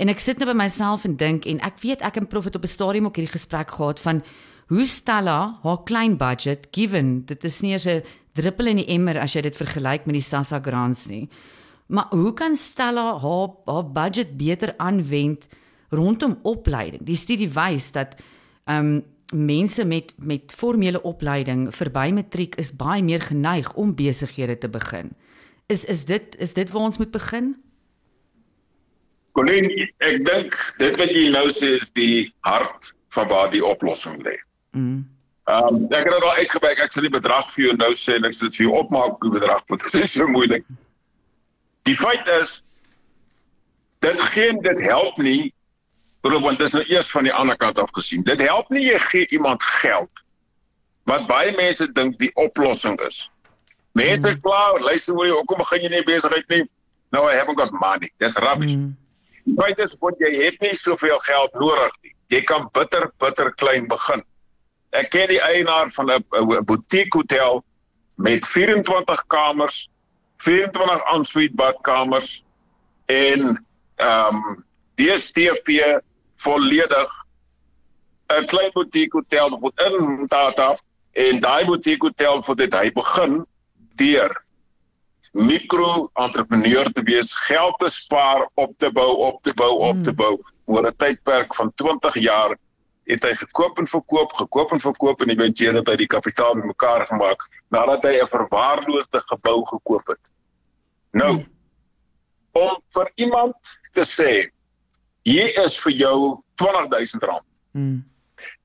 En 0.01 0.09
ek 0.09 0.23
sit 0.23 0.38
nou 0.40 0.49
by 0.49 0.57
myself 0.57 1.05
en 1.05 1.16
dink 1.21 1.47
en 1.51 1.59
ek 1.66 1.81
weet 1.83 2.05
ek 2.07 2.21
en 2.21 2.29
prof 2.31 2.47
het 2.47 2.57
op 2.57 2.64
'n 2.64 2.75
stadium 2.77 3.07
ook 3.07 3.16
hierdie 3.16 3.37
gesprek 3.37 3.71
gehad 3.71 4.01
van 4.01 4.23
hoe 4.69 4.87
Stella 4.87 5.59
haar 5.62 5.83
klein 5.85 6.16
budget 6.16 6.69
given 6.71 7.25
dit 7.27 7.45
is 7.45 7.61
nie 7.61 7.73
eens 7.73 7.87
'n 7.87 8.03
druppel 8.35 8.66
in 8.66 8.77
die 8.77 8.88
emmer 8.88 9.19
as 9.19 9.33
jy 9.33 9.43
dit 9.43 9.57
vergelyk 9.57 10.07
met 10.07 10.14
die 10.14 10.23
Sassa 10.23 10.61
grants 10.61 11.07
nie. 11.09 11.29
Maar 11.90 12.07
hoe 12.11 12.33
kan 12.33 12.57
Stella 12.57 13.18
haar 13.18 13.48
haar 13.64 13.90
budget 13.92 14.37
beter 14.37 14.74
aanwend 14.76 15.48
rondom 15.88 16.38
opleiding? 16.42 17.03
Die 17.03 17.16
studie 17.16 17.50
wys 17.50 17.92
dat 17.92 18.14
ehm 18.64 18.87
um, 18.87 19.03
mense 19.31 19.85
met 19.85 20.12
met 20.16 20.53
formele 20.53 21.03
opleiding 21.03 21.68
verby 21.74 22.11
matriek 22.14 22.55
is 22.55 22.72
baie 22.76 23.03
meer 23.03 23.20
geneig 23.22 23.72
om 23.74 23.94
besighede 23.94 24.59
te 24.59 24.68
begin. 24.68 25.11
Is 25.66 25.85
is 25.85 26.05
dit 26.05 26.37
is 26.38 26.53
dit 26.53 26.70
waar 26.70 26.83
ons 26.83 26.98
moet 26.98 27.11
begin? 27.11 27.55
Colin, 29.33 29.70
ek 29.98 30.24
dink 30.26 30.57
dit 30.79 30.96
wat 30.98 31.14
jy 31.14 31.29
nou 31.31 31.46
sê 31.55 31.74
is 31.79 31.90
die 31.94 32.33
hart 32.46 32.90
van 33.14 33.29
waar 33.31 33.50
die 33.50 33.64
oplossing 33.64 34.18
lê. 34.26 34.37
Mm. 34.74 35.07
Ehm 35.46 35.74
um, 35.74 35.83
ek 35.90 36.07
het 36.07 36.14
dit 36.14 36.22
al 36.22 36.38
uitgewerk. 36.42 36.79
Ek 36.87 36.94
sal 36.94 37.07
die 37.07 37.16
bedrag 37.18 37.50
vir 37.55 37.64
jou 37.64 37.76
nou 37.83 37.90
sê 37.94 38.18
en 38.18 38.31
ek 38.31 38.38
sal 38.38 38.50
dit 38.50 38.61
vir 38.61 38.66
jou 38.68 38.79
opmaak 38.83 39.18
die 39.22 39.35
bedrag 39.38 39.66
want 39.66 39.87
dit 39.87 40.03
is 40.03 40.14
so 40.14 40.26
moeilik. 40.26 40.66
Die 41.90 41.96
feit 41.98 42.29
is 42.29 42.62
dit 43.98 44.20
geen 44.20 44.61
dit 44.62 44.81
help 44.81 45.16
nie 45.18 45.53
want 46.20 46.59
dit 46.61 46.66
is 46.66 46.74
nou 46.76 46.85
eers 46.85 47.11
van 47.11 47.24
die 47.24 47.33
ander 47.33 47.57
kant 47.57 47.79
af 47.81 47.88
gesien. 47.96 48.22
Dit 48.22 48.42
help 48.44 48.68
nie 48.68 48.85
jy 48.85 48.98
gee 49.09 49.26
iemand 49.35 49.62
geld 49.81 50.22
wat 51.09 51.24
baie 51.26 51.50
mense 51.57 51.88
dink 51.96 52.18
die 52.20 52.31
oplossing 52.38 52.98
is. 53.07 53.24
Mense 53.98 54.29
mm. 54.29 54.40
klaar, 54.44 54.79
luister 54.85 55.16
hoor 55.16 55.26
jy, 55.26 55.33
hoekom 55.35 55.62
begin 55.64 55.87
jy 55.87 55.90
nie 55.96 56.03
besigheid 56.07 56.53
nie? 56.53 56.66
Nou 57.11 57.24
I 57.26 57.38
haven't 57.40 57.59
got 57.59 57.72
money. 57.81 58.12
Dis 58.22 58.37
rubbish. 58.38 58.76
Mm. 58.76 58.92
Die 59.48 59.57
feit 59.59 59.81
is 59.83 59.96
want 60.05 60.22
jy 60.22 60.31
het 60.37 60.61
nie 60.62 60.76
soveel 60.79 61.18
geld 61.26 61.57
nodig 61.59 61.96
nie. 62.05 62.14
Jy 62.37 62.44
kan 62.46 62.68
bitter 62.76 63.09
bitter 63.18 63.50
klein 63.59 63.88
begin. 63.90 64.22
Ek 64.94 65.11
ken 65.11 65.26
die 65.33 65.40
eienaar 65.42 65.90
van 65.96 66.12
'n 66.12 66.62
boutique 66.68 67.16
hotel 67.16 67.64
met 68.16 68.46
24 68.46 69.26
kamers 69.26 69.88
24 70.40 71.03
ensuite 71.14 71.55
badkamers 71.55 72.44
en 73.07 73.66
ehm 73.96 74.37
um, 74.37 74.64
DStv 74.94 75.98
volledig 76.37 77.11
'n 78.29 78.46
klein 78.46 78.70
boutique 78.72 79.16
hotel 79.16 79.59
wat 79.61 79.81
in 79.81 80.26
Tata 80.29 80.76
en 81.12 81.40
daai 81.40 81.64
boutique 81.64 82.07
hotel 82.07 82.42
vir 82.42 82.57
dit 82.57 82.74
hy 82.74 82.92
begin 82.92 83.44
deur 84.00 84.37
mikro-entrepreneur 85.33 86.92
te 86.92 87.03
wees, 87.03 87.33
geld 87.46 87.79
te 87.79 87.88
spaar, 87.90 88.48
op 88.55 88.72
te 88.79 88.90
bou, 88.90 89.11
op 89.29 89.42
te 89.42 89.55
bou, 89.55 89.70
op 89.79 90.03
te 90.03 90.11
hmm. 90.11 90.16
bou 90.16 90.35
oor 90.64 90.87
'n 90.87 90.96
tydperk 90.96 91.55
van 91.55 91.72
20 91.74 92.14
jaar 92.14 92.57
het 93.11 93.22
hy 93.22 93.35
gekoop 93.35 93.79
en 93.79 93.87
verkoop, 93.87 94.33
gekoop 94.33 94.72
en 94.72 94.81
verkoop 94.81 95.22
en 95.22 95.31
eventueel 95.31 95.74
het 95.74 95.88
hy 95.88 95.96
die 95.96 96.11
kapitaal 96.11 96.55
bymekaar 96.55 97.07
gemaak 97.07 97.46
nadat 97.68 98.03
hy 98.03 98.20
'n 98.20 98.26
verwaarloosde 98.26 99.20
gebou 99.20 99.64
gekoop 99.66 100.07
het. 100.07 100.22
Nou 101.16 101.44
om 102.59 102.81
vir 102.94 103.11
iemand 103.23 103.55
te 103.94 104.03
sê 104.03 104.31
hier 105.23 105.53
is 105.62 105.77
vir 105.79 105.92
jou 105.94 106.16
R20000. 106.59 107.44
Mm. 107.79 108.01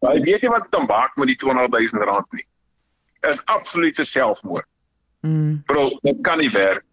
Nou 0.01 0.13
jy 0.15 0.23
weet 0.25 0.45
nie 0.45 0.51
wat 0.53 0.65
dit 0.65 0.73
dan 0.73 0.87
maak 0.89 1.13
met 1.21 1.29
die 1.29 1.37
R20000 1.37 2.39
nie. 2.39 2.47
Is 3.29 3.41
absolute 3.45 4.05
selfmoord. 4.05 4.67
Mm. 5.21 5.61
Bro, 5.69 5.89
dit 6.01 6.21
kan 6.25 6.41
nie 6.41 6.49
werk. 6.53 6.85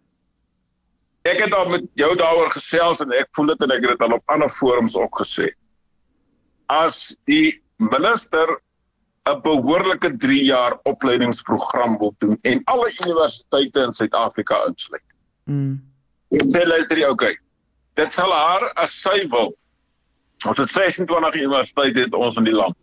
ek 1.22 1.38
het 1.38 1.54
al 1.54 1.68
met 1.70 1.84
jou 1.98 2.10
daaroor 2.18 2.50
gesels 2.50 3.00
en 3.02 3.12
ek 3.14 3.28
voel 3.36 3.52
dit 3.52 3.60
en 3.62 3.74
ek 3.74 3.84
het 3.84 3.94
dit 3.94 4.04
al 4.06 4.16
op 4.16 4.32
ander 4.34 4.50
forums 4.50 4.96
ook 4.98 5.20
gesê. 5.22 5.52
As 6.66 7.16
die 7.30 7.62
minister 7.78 8.58
'n 9.30 9.40
behoorlike 9.42 10.16
3 10.18 10.44
jaar 10.44 10.78
opleidingsprogram 10.82 11.98
wil 11.98 12.14
doen 12.18 12.38
en 12.42 12.60
alle 12.64 12.90
universiteite 12.90 13.80
in 13.80 13.92
Suid-Afrika 13.92 14.64
insluit. 14.66 15.11
Mm. 15.44 15.80
Ek 16.32 16.46
sê 16.48 16.64
luister 16.66 16.96
jy 16.96 17.08
okay. 17.10 17.36
Dit 17.94 18.12
sal 18.12 18.32
haar 18.32 18.72
as 18.80 18.92
sy 19.02 19.26
wil. 19.28 19.52
Ons 20.46 20.58
het 20.58 20.70
26 20.70 21.34
universiteite 21.38 22.00
het 22.06 22.14
ons 22.14 22.36
in 22.36 22.44
die 22.44 22.54
land. 22.56 22.76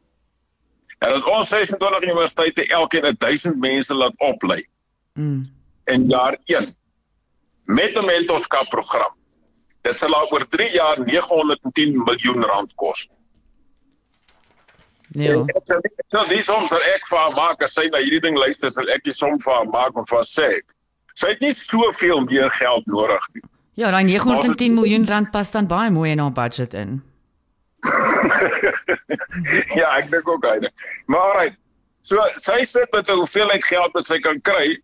En 0.99 1.13
as 1.15 1.23
ons 1.23 1.47
26 1.49 2.03
universiteite 2.03 2.67
elkeen 2.75 3.15
1000 3.17 3.57
mense 3.59 3.93
laat 3.95 4.13
oplei 4.19 4.65
Mm. 5.15 5.45
in 5.87 6.05
jaar 6.07 6.37
1 6.45 6.75
met 7.65 7.95
'n 7.97 8.05
mentorskap 8.05 8.69
program. 8.69 9.11
Dit 9.81 9.97
sal 9.97 10.13
haar 10.13 10.27
oor 10.31 10.45
3 10.47 10.69
jaar 10.73 10.99
910 10.99 11.97
miljoen 12.03 12.43
rand 12.43 12.75
kos. 12.75 13.07
En 15.15 15.21
Ek 15.49 15.69
ek 15.83 16.05
sal 16.13 16.27
nie 16.29 16.41
soms 16.41 16.69
dat 16.69 16.81
ek 16.95 17.07
vir 17.09 17.17
haar 17.17 17.33
maak 17.33 17.63
as 17.63 17.73
sy 17.73 17.87
na 17.89 17.97
hierdie 17.97 18.21
ding 18.21 18.37
luister, 18.37 18.69
sal 18.69 18.89
ek 18.93 19.03
die 19.03 19.11
som 19.15 19.39
vir 19.39 19.53
haar 19.53 19.65
maak 19.65 19.97
of 19.97 20.07
vir 20.09 20.17
haar 20.19 20.25
sê. 20.29 20.49
Sy 21.19 21.33
het 21.33 21.41
nie 21.43 21.53
soveel 21.55 22.23
meer 22.29 22.51
geld 22.55 22.85
nodig 22.87 23.25
nie. 23.35 23.43
Ja, 23.79 23.91
daai 23.91 24.03
910 24.07 24.75
miljoen 24.75 25.07
rand 25.07 25.31
pas 25.31 25.51
dan 25.51 25.67
baie 25.67 25.91
mooi 25.91 26.11
in 26.11 26.19
haar 26.19 26.35
budget 26.35 26.73
in. 26.73 26.99
ja, 29.79 29.87
ek 29.95 30.09
dink 30.11 30.27
ook 30.27 30.47
hy. 30.47 30.71
Maar 31.11 31.31
alright. 31.31 31.57
So 32.07 32.23
sy 32.41 32.63
sit 32.67 32.91
met 32.95 33.09
'n 33.09 33.19
hoeveelheid 33.19 33.65
geld 33.67 33.93
wat 33.93 34.07
sy 34.07 34.19
kan 34.19 34.39
kry 34.41 34.79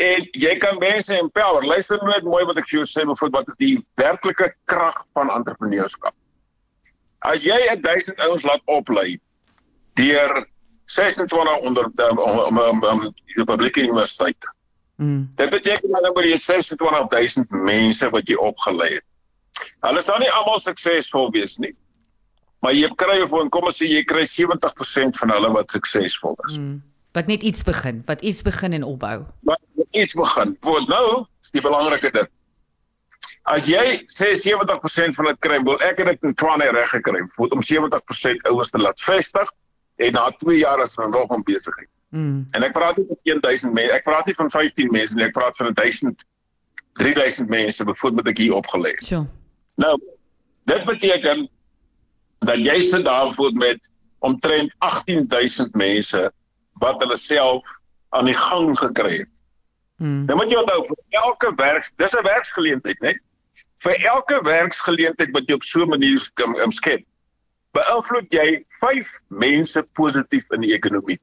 en 0.00 0.28
jy 0.32 0.56
kan 0.60 0.78
mense 0.78 1.12
empower. 1.16 1.64
Luister 1.64 2.00
net 2.04 2.24
mooi 2.24 2.44
wat 2.44 2.58
ek 2.60 2.68
vir 2.68 2.80
jou 2.80 2.88
sê, 2.88 3.04
bijvoorbeeld 3.04 3.46
wat 3.46 3.48
is 3.48 3.60
die 3.60 3.76
werklike 3.96 4.52
krag 4.64 5.04
van 5.16 5.32
entrepreneurskap. 5.32 6.14
As 7.24 7.42
jy 7.42 7.56
1000 7.80 8.20
ouens 8.28 8.44
laat 8.44 8.62
oplei 8.64 9.18
deur 9.96 10.44
2600 10.92 11.98
um, 11.98 12.18
um, 12.18 12.58
um, 12.58 12.84
um, 12.84 13.14
publieke 13.44 13.80
universiteite. 13.80 14.52
Mm. 14.96 15.32
Dit 15.36 15.50
beteken 15.50 15.92
dan 15.92 16.08
oor 16.08 16.22
die 16.24 16.38
26000 16.38 17.50
mense 17.50 18.10
wat 18.10 18.28
jy 18.28 18.36
opgelei 18.40 18.94
het. 18.94 19.04
Hulle 19.84 20.02
sal 20.04 20.20
nie 20.20 20.30
almal 20.32 20.60
suksesvol 20.60 21.30
wees 21.34 21.56
nie. 21.60 21.74
Maar 22.64 22.74
jy 22.76 22.88
kry 22.98 23.18
gewoon 23.24 23.50
kom 23.52 23.68
ons 23.68 23.76
sê 23.80 23.88
jy 23.90 24.04
kry 24.08 24.24
70% 24.28 25.20
van 25.20 25.34
hulle 25.36 25.50
wat 25.54 25.74
suksesvol 25.76 26.36
is. 26.48 26.56
Mm. 26.60 26.78
Wat 27.16 27.28
net 27.32 27.44
iets 27.48 27.64
begin, 27.64 28.02
wat 28.08 28.24
iets 28.24 28.42
begin 28.44 28.76
en 28.76 28.84
opbou. 28.84 29.24
Maar 29.48 29.60
iets 29.90 30.16
begin. 30.16 30.56
Want 30.60 30.88
nou 30.88 31.24
is 31.44 31.52
die 31.54 31.64
belangrike 31.64 32.10
ding. 32.12 32.32
As 33.46 33.68
jy 33.70 34.02
sê 34.10 34.32
70% 34.34 35.16
van 35.16 35.28
dit 35.30 35.38
kry, 35.44 35.60
wil 35.64 35.78
ek 35.86 36.00
dit 36.02 36.24
in 36.26 36.34
Tshwane 36.34 36.66
reg 36.74 36.90
gekry. 36.90 37.22
Moet 37.36 37.54
om 37.54 37.62
70% 37.62 38.48
ouers 38.50 38.72
te 38.74 38.80
laat 38.82 39.00
vestig 39.00 39.52
en 40.02 40.16
na 40.18 40.26
2 40.42 40.58
jaar 40.58 40.82
is 40.82 40.96
hulle 40.98 41.12
nog 41.12 41.30
om 41.32 41.44
besigheid. 41.46 41.88
Mm. 42.16 42.46
En 42.56 42.62
ek 42.64 42.72
praat 42.72 42.96
nie 42.96 43.04
van 43.08 43.40
1000 43.44 43.72
mense, 43.76 43.92
ek 43.92 44.04
praat 44.06 44.26
nie 44.30 44.34
van 44.38 44.50
15 44.50 44.88
mense 44.94 45.14
nie, 45.18 45.24
ek 45.26 45.34
praat 45.36 45.56
van 45.60 45.72
1000 45.76 46.24
3000 46.96 47.48
mense 47.52 47.84
byvoorbeeld 47.84 48.28
ek 48.32 48.38
hier 48.40 48.54
opgelê. 48.56 48.94
het. 48.96 49.04
Sjoe. 49.04 49.26
Nou, 49.76 49.98
dit 50.64 50.84
beteken 50.88 51.42
dat 52.46 52.56
jy 52.64 52.78
sit 52.80 53.04
daarvoor 53.04 53.52
met 53.52 53.90
omtrent 54.24 54.72
18000 54.80 55.74
mense 55.76 56.22
wat 56.80 57.00
hulle 57.04 57.16
self 57.20 57.68
aan 58.16 58.24
die 58.30 58.34
gang 58.38 58.72
gekry 58.78 59.18
het. 59.18 59.28
Mm. 60.00 60.24
Nou 60.28 60.38
moet 60.40 60.50
jy 60.52 60.56
onthou 60.62 60.80
vir 60.88 61.20
elke 61.20 61.52
werk, 61.56 61.90
dis 62.00 62.12
'n 62.16 62.24
werksgeleentheid, 62.24 62.98
né? 63.04 63.12
Vir 63.84 63.94
elke 64.08 64.40
werksgeleentheid 64.44 65.30
wat 65.36 65.44
jy 65.48 65.54
op 65.54 65.64
so 65.64 65.82
'n 65.84 65.88
manier 65.88 66.18
sk- 66.20 66.40
um, 66.64 66.72
skep, 66.72 67.04
beïnvloed 67.72 68.32
jy 68.32 68.64
5 68.80 69.08
mense 69.28 69.82
positief 69.92 70.44
in 70.50 70.60
die 70.60 70.72
ekonomie. 70.72 71.20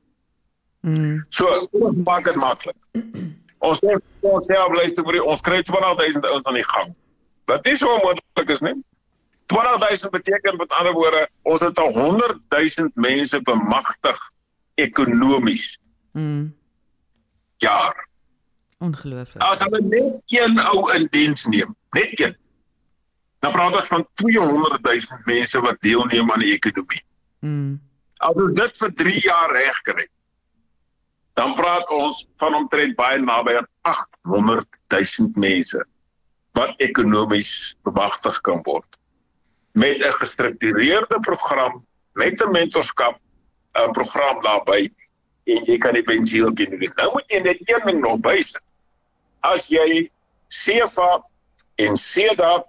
Mm. 0.84 1.22
So, 1.32 1.48
ons 1.72 2.00
maak 2.04 2.26
dit 2.28 2.36
maklik. 2.36 2.76
Ons 3.64 3.80
sê 3.80 3.94
ons 4.28 4.44
self 4.44 4.74
luister 4.76 5.06
vir 5.08 5.22
ons 5.24 5.40
kry 5.40 5.62
20000 5.64 6.26
ouens 6.28 6.48
aan 6.52 6.58
die 6.60 6.66
gang. 6.68 6.90
Wat 7.48 7.64
nie 7.64 7.78
so 7.80 7.88
moontlik 8.04 8.50
is 8.52 8.60
nie. 8.66 8.74
20000 9.54 10.12
beteken 10.12 10.58
met 10.60 10.74
ander 10.76 10.92
woorde, 10.98 11.22
ons 11.48 11.64
het 11.64 11.80
al 11.80 11.94
100000 11.96 12.92
mense 13.00 13.40
bemagtig 13.48 14.20
ekonomies 14.76 15.78
Mm. 16.14 16.52
jaar. 17.64 18.08
Ongelooflik. 18.84 19.42
As 19.42 19.64
hulle 19.64 19.80
net 19.82 20.20
een 20.36 20.60
ou 20.60 20.92
in 20.94 21.08
diens 21.12 21.46
neem, 21.46 21.72
net 21.96 22.20
een. 22.20 22.36
Dan 23.40 23.52
praat 23.56 23.76
ons 23.80 23.88
van 23.88 24.04
200000 24.22 25.26
mense 25.26 25.60
wat 25.64 25.80
deelneem 25.82 26.32
aan 26.32 26.44
die 26.44 26.52
ekonomie. 26.54 27.02
Mm. 27.40 27.80
As 28.20 28.36
ons 28.36 28.52
dit 28.60 28.78
vir 28.84 28.94
3 28.94 29.24
jaar 29.24 29.56
reg 29.56 29.82
kry, 29.88 30.06
dan 31.34 31.54
praat 31.58 31.90
ons 31.90 32.28
van 32.38 32.56
omtrent 32.56 32.96
baie 32.96 33.20
naby 33.20 33.58
aan 33.58 33.70
800 33.82 34.80
000 34.88 35.32
mense 35.36 35.86
wat 36.54 36.78
ekonomies 36.78 37.78
bemagtig 37.84 38.42
kan 38.42 38.62
word 38.64 39.00
met 39.74 39.98
'n 39.98 40.12
gestruktureerde 40.22 41.20
program, 41.20 41.86
met 42.14 42.42
'n 42.42 42.52
mentorskap 42.52 43.18
'n 43.74 43.92
program 43.92 44.42
daarbey 44.42 44.92
en 45.44 45.64
jy 45.66 45.78
kan 45.78 45.94
die 45.94 46.04
pensioen 46.04 46.54
doen. 46.54 46.92
Nou 46.96 47.12
moet 47.12 47.24
jy 47.28 47.40
net 47.40 47.58
een 47.66 47.82
ding 47.86 48.00
nog 48.02 48.20
bysit. 48.20 48.62
As 49.40 49.68
jy 49.68 50.12
CFA 50.48 51.24
en 51.76 51.98
CEDA 51.98 52.66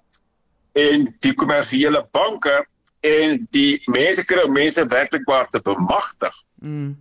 en 0.73 1.17
die 1.21 1.35
kommersiële 1.35 2.09
banke 2.11 2.67
en 3.01 3.47
die 3.51 3.83
mense 3.85 4.25
kry 4.25 4.49
mense 4.49 4.87
werklik 4.87 5.25
waar 5.25 5.51
te 5.51 5.61
bemagtig 5.63 6.35
Mm. 6.55 6.97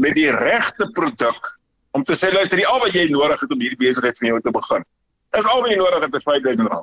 Met 0.00 0.16
die 0.16 0.30
regte 0.32 0.88
produk 0.96 1.50
om 1.90 2.04
te 2.06 2.14
sê 2.14 2.30
luister, 2.32 2.60
die 2.60 2.68
al 2.68 2.80
wat 2.80 2.94
jy 2.94 3.08
nodig 3.10 3.40
het 3.42 3.52
om 3.52 3.60
hierdie 3.60 3.80
besigheid 3.80 4.18
van 4.18 4.28
jou 4.30 4.40
te 4.44 4.52
begin. 4.54 4.84
Is 5.36 5.46
al 5.46 5.62
wat 5.62 5.72
jy 5.72 5.78
nodig 5.80 6.04
het 6.06 6.14
is 6.14 6.26
R5000. 6.26 6.76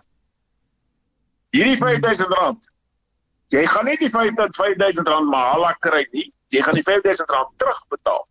Hierdie 1.55 1.77
R5000. 1.77 2.69
Jy 3.55 3.63
gaan 3.71 3.87
nie 3.87 3.97
die 4.01 4.11
R5000 4.11 5.11
mahala 5.31 5.73
kry 5.79 6.03
nie. 6.11 6.27
Jy 6.51 6.63
gaan 6.65 6.75
die 6.75 6.83
R5000 6.83 7.31
terugbetaal. 7.63 8.23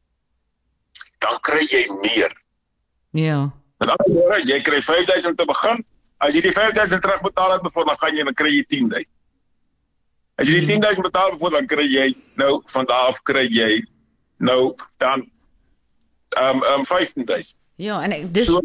Dan 1.25 1.41
kry 1.49 1.65
jy 1.73 1.83
meer. 2.05 2.37
Ja. 3.17 3.41
Met 3.81 3.93
ander 3.97 4.13
woorde, 4.13 4.45
jy 4.45 4.61
kry 4.65 4.83
R5000 4.85 5.41
te 5.41 5.49
begin. 5.49 5.85
As 6.21 6.37
jy 6.37 6.45
die 6.45 6.53
R5000 6.53 7.05
terugbetaal 7.09 7.57
het, 7.57 7.69
voor 7.73 7.89
dan 7.89 8.01
gaan 8.05 8.21
jy 8.21 8.29
dan 8.29 8.37
kry 8.37 8.53
jy 8.53 8.65
10000. 8.77 9.13
As 10.37 10.49
jy 10.53 10.61
die 10.61 10.77
10000 10.77 11.01
betaal 11.09 11.39
voor 11.41 11.55
dan 11.57 11.67
kry 11.69 11.87
jy 11.89 12.11
nou 12.37 12.61
van 12.69 12.85
daar 12.85 13.09
af 13.09 13.23
kry 13.25 13.47
jy 13.49 13.81
nou 14.39 14.75
dan 14.99 15.25
ehm 16.37 16.57
um, 16.57 16.63
um, 16.81 16.85
15000. 16.85 17.61
Ja, 17.77 18.03
en 18.03 18.13
ek- 18.13 18.33
dis 18.35 18.47
So 18.47 18.61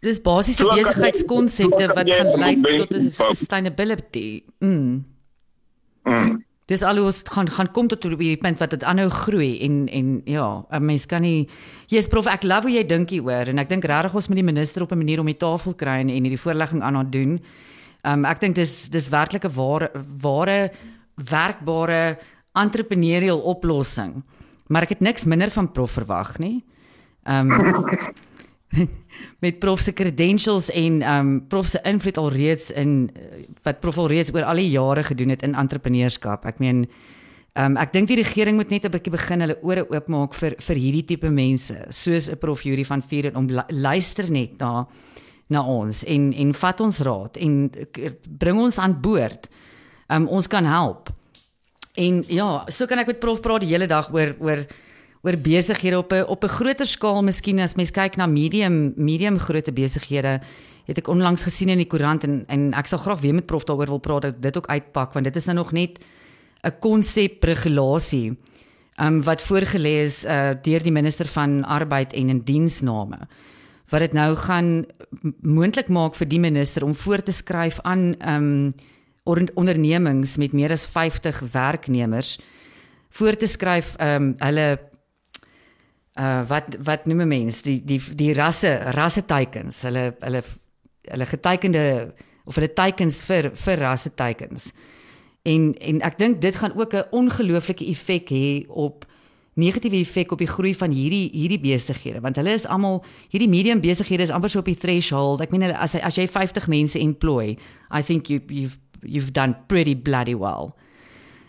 dis 0.00 0.20
basiese 0.22 0.62
so 0.62 0.68
besigheidskonsepte 0.74 1.86
so 1.86 1.94
wat 1.94 2.10
gaan 2.10 2.38
lei 2.38 2.78
tot 2.78 2.92
'n 2.94 3.10
sustainability. 3.12 4.42
Mm. 4.60 5.04
mm, 6.04 6.44
Dis 6.68 6.82
alhoewel 6.82 7.12
gaan 7.24 7.48
gaan 7.48 7.70
kom 7.72 7.86
tot 7.88 8.04
op 8.04 8.18
hierdie 8.20 8.36
punt 8.40 8.58
wat 8.58 8.70
dit 8.70 8.82
aanhou 8.84 9.08
groei 9.08 9.58
en 9.64 9.88
en 9.88 10.20
ja, 10.24 10.64
'n 10.70 10.84
mens 10.84 11.06
kan 11.06 11.22
nie 11.22 11.48
Jy's 11.86 12.08
prof, 12.08 12.26
ek 12.26 12.42
love 12.42 12.68
hoe 12.68 12.76
jy 12.76 12.84
dink 12.86 13.10
hieroor 13.10 13.48
en 13.48 13.58
ek 13.58 13.68
dink 13.68 13.84
regtig 13.84 14.14
ons 14.14 14.28
moet 14.28 14.36
die 14.36 14.44
minister 14.44 14.82
op 14.82 14.92
'n 14.92 14.98
manier 14.98 15.20
om 15.20 15.26
die 15.26 15.36
tafel 15.36 15.74
kry 15.74 16.00
en 16.00 16.08
en 16.10 16.22
hierdie 16.24 16.40
voorlegging 16.40 16.82
aan 16.82 16.94
haar 16.94 17.10
doen. 17.10 17.40
Um 18.04 18.24
ek 18.24 18.40
dink 18.40 18.54
dis 18.54 18.88
dis 18.88 19.08
werklik 19.08 19.44
'n 19.44 19.54
ware 19.54 19.90
ware 20.20 20.70
werkbare 21.16 22.18
entrepreneurial 22.54 23.40
oplossing. 23.40 24.22
Maar 24.68 24.82
ek 24.86 24.96
het 24.98 25.04
niks 25.04 25.24
minder 25.24 25.50
van 25.50 25.70
prof 25.72 25.96
verwag 25.96 26.38
nie. 26.38 26.64
Um 27.24 27.52
met 29.44 29.58
prof 29.58 29.80
se 29.80 29.92
credentials 29.96 30.68
en 30.70 31.02
um 31.02 31.46
prof 31.48 31.66
se 31.72 31.80
invloed 31.88 32.18
alreeds 32.20 32.70
in 32.70 33.10
eh, 33.14 33.46
wat 33.64 33.80
prof 33.80 33.98
alreeds 33.98 34.32
oor 34.34 34.44
al 34.44 34.60
die 34.60 34.68
jare 34.70 35.02
gedoen 35.08 35.32
het 35.32 35.42
in 35.42 35.56
entrepreneurskap. 35.56 36.44
Ek 36.44 36.60
meen 36.60 36.84
um 37.58 37.76
ek 37.80 37.92
dink 37.96 38.10
die 38.12 38.20
regering 38.20 38.56
moet 38.60 38.70
net 38.70 38.84
'n 38.84 38.92
bietjie 38.92 39.12
begin 39.16 39.40
hulle 39.40 39.56
ore 39.62 39.86
oopmaak 39.88 40.34
vir 40.34 40.54
vir 40.60 40.76
hierdie 40.76 41.04
tipe 41.04 41.30
mense, 41.30 41.74
soos 41.90 42.28
'n 42.28 42.36
prof 42.36 42.62
Yuri 42.62 42.84
van 42.84 43.02
Vuren 43.02 43.36
om 43.36 43.48
lu- 43.48 43.70
luister 43.72 44.30
net 44.30 44.60
na 44.60 44.86
na 45.48 45.62
ons 45.64 46.04
en 46.04 46.32
en 46.32 46.52
vat 46.54 46.80
ons 46.80 47.00
raad 47.00 47.36
en 47.36 47.70
bring 48.28 48.58
ons 48.60 48.78
aan 48.78 49.00
boord. 49.00 49.48
Um 50.10 50.28
ons 50.28 50.46
kan 50.46 50.64
help. 50.64 51.10
En 51.98 52.22
ja, 52.30 52.64
so 52.70 52.86
kan 52.86 53.00
ek 53.02 53.10
met 53.10 53.22
prof 53.22 53.40
praat 53.42 53.64
die 53.64 53.72
hele 53.72 53.88
dag 53.90 54.12
oor 54.14 54.36
oor 54.38 54.62
oor 55.26 55.36
besighede 55.42 55.98
op 55.98 56.12
'n 56.12 56.24
op 56.30 56.44
'n 56.44 56.56
groter 56.58 56.86
skaal 56.86 57.22
miskien 57.22 57.58
as 57.60 57.74
mens 57.74 57.90
kyk 57.90 58.16
na 58.16 58.26
medium 58.26 58.92
medium 58.96 59.38
grootte 59.38 59.72
besighede. 59.72 60.40
Het 60.86 60.98
ek 60.98 61.08
onlangs 61.08 61.42
gesien 61.42 61.68
in 61.68 61.78
die 61.78 61.86
koerant 61.86 62.24
en 62.24 62.44
en 62.48 62.72
ek 62.72 62.86
sal 62.86 62.98
graag 62.98 63.20
weer 63.20 63.34
met 63.34 63.46
prof 63.46 63.64
daaroor 63.64 63.86
wil 63.86 63.98
praat 63.98 64.22
dat 64.22 64.42
dit 64.42 64.56
ook 64.56 64.66
uitpak 64.66 65.12
want 65.12 65.24
dit 65.24 65.36
is 65.36 65.46
nou 65.46 65.56
nog 65.56 65.72
net 65.72 65.98
'n 66.62 66.78
konsep 66.80 67.44
regulasie 67.44 68.36
um, 69.00 69.22
wat 69.22 69.42
voorgelê 69.42 70.02
is 70.02 70.24
uh, 70.24 70.54
deur 70.62 70.82
die 70.82 70.92
minister 70.92 71.26
van 71.26 71.64
arbeid 71.64 72.12
en 72.12 72.28
indiensname 72.28 73.18
wat 73.88 74.00
dit 74.00 74.12
nou 74.12 74.36
gaan 74.36 74.86
moontlik 75.40 75.88
maak 75.88 76.14
vir 76.14 76.28
die 76.28 76.40
minister 76.40 76.84
om 76.84 76.94
voor 76.94 77.22
te 77.22 77.32
skryf 77.32 77.80
aan 77.82 78.14
um, 78.28 78.74
ondernemings 79.28 80.36
met 80.40 80.52
meer 80.56 80.72
as 80.72 80.86
50 80.86 81.42
werknemers 81.52 82.38
voor 83.08 83.36
te 83.36 83.46
skryf 83.46 83.94
ehm 83.96 84.22
um, 84.22 84.34
hulle 84.38 84.68
uh 86.18 86.42
wat 86.48 86.76
wat 86.82 87.06
noem 87.06 87.28
mense 87.28 87.62
die 87.62 87.80
die 87.84 88.00
die 88.14 88.32
rasse 88.34 88.72
rasse 88.96 89.24
teikens 89.24 89.82
hulle 89.86 90.16
hulle 90.20 90.42
hulle 91.08 91.26
getekende 91.26 91.84
of 92.44 92.56
hulle 92.58 92.72
teikens 92.72 93.22
vir 93.22 93.52
vir 93.54 93.78
rasse 93.78 94.14
teikens 94.14 94.72
en 95.42 95.74
en 95.78 96.00
ek 96.08 96.18
dink 96.18 96.40
dit 96.40 96.56
gaan 96.56 96.74
ook 96.74 96.94
'n 96.94 97.08
ongelooflike 97.10 97.86
effek 97.86 98.30
hê 98.30 98.66
op 98.68 99.06
negatiewe 99.58 99.98
effek 99.98 100.32
op 100.32 100.38
die 100.38 100.50
groei 100.50 100.74
van 100.74 100.92
hierdie 100.94 101.30
hierdie 101.34 101.60
besighede. 101.60 102.20
Want 102.22 102.36
hulle 102.36 102.54
is 102.54 102.66
almal 102.66 103.00
hierdie 103.32 103.50
medium 103.50 103.80
besighede 103.82 104.22
is 104.22 104.30
amper 104.30 104.50
so 104.50 104.62
op 104.62 104.70
die 104.70 104.78
threshold. 104.78 105.40
Ek 105.40 105.50
meen 105.50 105.66
hulle 105.66 105.78
as 105.78 105.96
as 105.98 106.18
jy 106.18 106.28
50 106.30 106.68
mense 106.70 106.98
employ 106.98 107.56
i 107.90 108.02
think 108.02 108.28
you 108.30 108.40
you've 108.48 108.78
you've 109.02 109.32
done 109.32 109.56
pretty 109.66 109.96
bloody 109.96 110.34
well. 110.34 110.74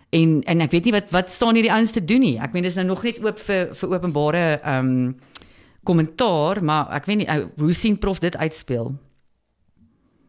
En 0.09 0.41
en 0.43 0.62
ek 0.62 0.71
weet 0.71 0.89
nie 0.89 0.95
wat 0.95 1.12
wat 1.13 1.31
staan 1.31 1.57
hierdie 1.57 1.73
ouens 1.73 1.91
te 1.91 2.05
doen 2.05 2.23
nie. 2.23 2.38
Ek 2.41 2.53
meen 2.53 2.65
dis 2.65 2.77
nou 2.79 2.88
nog 2.89 3.03
net 3.05 3.21
oop 3.23 3.39
vir 3.39 3.73
vir 3.73 3.95
openbare 3.95 4.45
ehm 4.59 4.93
um, 4.93 5.19
kommentaar 5.83 6.59
maar 6.63 6.89
ek 6.93 7.05
weet 7.07 7.21
nie 7.21 7.29
hoe 7.57 7.73
sien 7.73 7.97
prof 7.97 8.19
dit 8.19 8.35
uitspeel? 8.38 8.93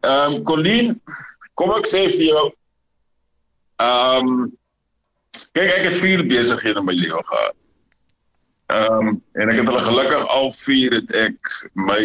Ehm 0.01 0.37
um, 0.37 0.43
Colleen 0.45 1.01
kom 1.55 1.73
ek 1.77 1.89
sê 1.89 2.07
vir 2.09 2.27
jou 2.29 2.47
ehm 3.81 4.29
um, 4.33 4.51
kyk 5.57 5.71
ek 5.79 5.87
het 5.89 5.97
vier 6.03 6.23
besighede 6.29 6.81
in 6.81 6.87
my 6.87 6.97
lewe 6.97 7.23
gehad. 7.33 7.57
Ehm 8.71 9.09
um, 9.09 9.23
en 9.33 9.53
ek 9.53 9.63
het 9.63 9.73
hulle 9.73 9.87
gelukkig 9.89 10.27
al 10.37 10.53
vier 10.61 10.99
het 11.01 11.15
ek 11.25 11.55
my 11.75 12.03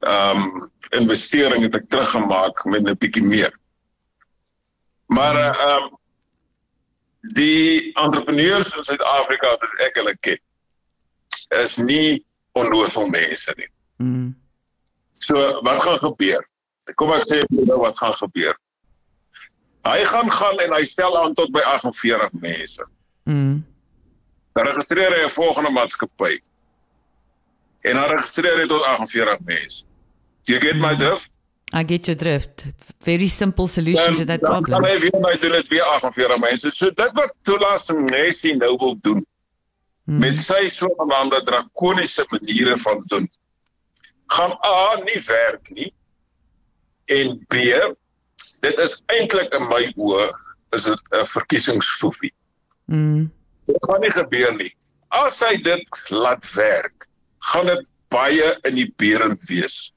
ehm 0.00 0.44
um, 0.44 0.68
investering 0.96 1.64
het 1.64 1.76
ek 1.76 1.88
teruggemaak 1.88 2.64
met 2.64 2.84
'n 2.84 2.96
bietjie 3.00 3.24
meer. 3.24 3.52
Maar 5.10 5.38
uh, 5.40 5.76
um, 5.76 5.88
die 7.36 7.92
entrepreneurs 7.98 8.70
in 8.76 8.86
Suid-Afrika 8.86 9.54
as 9.56 9.78
ek 9.86 9.98
hulle 10.00 10.14
ken 10.24 10.38
is 11.60 11.76
nie 11.76 12.20
onnoosel 12.58 13.10
mense 13.10 13.54
nie. 13.58 13.70
Mm. 14.02 14.28
So 15.26 15.60
wat 15.66 15.82
gaan 15.84 15.98
gebeur? 16.02 16.46
Kom 16.98 17.12
ek 17.14 17.26
sê 17.28 17.42
nou 17.54 17.80
wat 17.82 17.98
gaan 17.98 18.14
gebeur. 18.18 18.56
Hy 19.86 19.98
gaan 20.10 20.30
gaan 20.30 20.62
en 20.62 20.74
hy 20.76 20.84
stel 20.86 21.16
aan 21.18 21.34
tot 21.34 21.52
by 21.54 21.62
48 21.66 22.38
mense. 22.42 22.86
Mm 23.28 23.60
dan 24.52 24.66
registreer 24.66 25.12
hy 25.14 25.24
'n 25.24 25.30
volgende 25.30 25.70
maatskappy. 25.70 26.40
En 27.80 27.94
dan 27.94 28.08
registreer 28.10 28.58
hy 28.58 28.66
tot 28.66 28.82
48 28.82 29.38
mense. 29.44 29.84
You 30.42 30.60
get 30.60 30.76
my 30.76 30.94
drift? 30.96 31.32
I 31.72 31.84
get 31.84 32.06
your 32.06 32.16
drift. 32.16 32.64
Very 33.04 33.28
simple 33.28 33.68
solution 33.68 34.14
dan, 34.14 34.16
to 34.16 34.24
that 34.24 34.40
problem. 34.40 34.82
Dan 34.82 34.82
kan 34.82 34.90
hy 34.90 34.98
weer 35.00 35.20
my 35.20 35.36
doen 35.38 35.52
dit 35.52 35.68
weer 35.68 35.84
48 35.84 36.38
mense. 36.38 36.70
So 36.70 36.90
dit 36.90 37.12
wat 37.14 37.34
toelassing 37.42 38.10
Messi 38.10 38.54
nou 38.54 38.76
wil 38.76 38.96
doen 39.00 39.26
hmm. 40.04 40.18
met 40.18 40.38
sy 40.38 40.68
sogenaamde 40.68 41.42
drakoniese 41.46 42.26
maniere 42.30 42.76
van 42.76 43.04
doen 43.06 43.30
gaan 44.30 44.52
A 44.62 45.02
nie 45.04 45.20
werk 45.26 45.70
nie 45.74 45.90
en 47.10 47.38
B 47.50 47.64
dit 48.60 48.78
is 48.84 48.98
eintlik 49.14 49.54
in 49.56 49.66
my 49.70 49.82
oë 49.96 50.28
is 50.76 50.86
dit 50.86 51.14
'n 51.18 51.26
verkiesingsfoefie. 51.26 52.32
Mm. 52.86 53.30
Dit 53.66 53.86
gaan 53.88 54.00
nie 54.00 54.12
gebeur 54.14 54.52
nie. 54.54 54.70
As 55.08 55.40
hy 55.42 55.56
dit 55.56 56.02
laat 56.10 56.46
werk, 56.54 57.08
gaan 57.50 57.66
dit 57.66 57.86
baie 58.08 58.52
in 58.68 58.74
die 58.78 58.92
berend 59.02 59.42
wees 59.50 59.92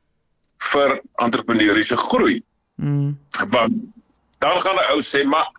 vir 0.71 1.02
entrepreneursiese 1.21 1.97
groei. 1.97 2.41
Mm. 2.76 3.17
Want 3.49 3.73
dan 4.43 4.62
gaan 4.62 4.76
'n 4.76 4.91
ou 4.93 5.02
sê, 5.02 5.26
"Maar 5.26 5.52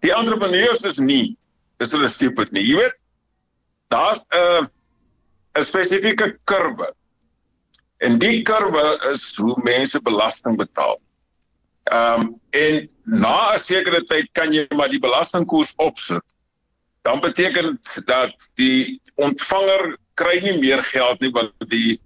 die 0.00 0.14
entrepreneurs 0.14 0.80
is 0.80 0.98
nie 0.98 1.36
is 1.78 1.92
hulle 1.92 2.08
stupid 2.08 2.52
nie." 2.52 2.66
Jy 2.66 2.76
weet, 2.76 2.96
daar's 3.88 4.24
'n 4.30 4.68
'n 5.58 5.64
spesifieke 5.64 6.38
kurwe. 6.44 6.94
En 7.98 8.18
die 8.18 8.42
kurwe 8.42 9.00
is 9.12 9.36
hoe 9.36 9.60
mense 9.62 10.02
belasting 10.02 10.56
betaal. 10.56 11.00
Ehm 11.84 12.20
um, 12.20 12.40
en 12.50 12.90
na 13.04 13.54
'n 13.54 13.58
sekere 13.58 14.02
tyd 14.02 14.28
kan 14.32 14.52
jy 14.52 14.66
maar 14.76 14.88
die 14.88 15.00
belastingkoers 15.00 15.72
opsit 15.76 16.24
dan 17.02 17.20
beteken 17.20 17.80
dat 18.04 18.52
die 18.54 19.00
ontvanger 19.14 19.96
kry 20.14 20.40
nie 20.42 20.58
meer 20.58 20.82
geld 20.82 21.20
nie 21.20 21.30
want 21.32 21.52
die 21.72 22.00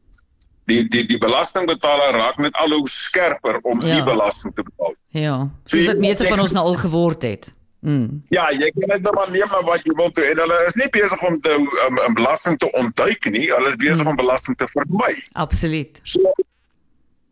die 0.70 0.84
die 0.88 1.04
die 1.06 1.18
belastingbetaler 1.18 2.16
raak 2.16 2.38
net 2.42 2.56
al 2.60 2.72
hoe 2.72 2.88
skerper 2.88 3.60
om 3.62 3.80
ja. 3.80 3.98
die 3.98 4.06
belasting 4.06 4.54
te 4.54 4.62
betaal. 4.62 4.94
Ja. 5.08 5.36
Soos 5.64 5.86
wat 5.90 6.00
meeste 6.02 6.26
van 6.30 6.40
ons 6.40 6.56
nou 6.56 6.64
al 6.66 6.80
geword 6.80 7.22
het. 7.22 7.52
Mm. 7.84 8.22
Ja, 8.32 8.48
jy 8.48 8.70
kan 8.72 8.88
net 8.88 9.08
maar 9.12 9.30
neem 9.30 9.48
maar 9.52 9.64
wat 9.68 9.84
jy 9.84 9.92
wil 9.98 10.12
doen. 10.16 10.24
En 10.24 10.38
hulle 10.44 10.58
is 10.66 10.76
nie 10.80 10.88
besig 10.90 11.20
om 11.28 11.40
te 11.44 11.52
um, 11.52 11.98
um, 12.06 12.14
belasting 12.16 12.56
te 12.58 12.70
ontduik 12.72 13.28
nie. 13.28 13.50
Hulle 13.52 13.74
is 13.74 13.80
besig 13.80 14.02
mm. 14.02 14.14
om 14.14 14.16
belasting 14.16 14.56
te 14.56 14.68
vermy. 14.72 15.18
Absoluut. 15.32 16.00
So, 16.08 16.32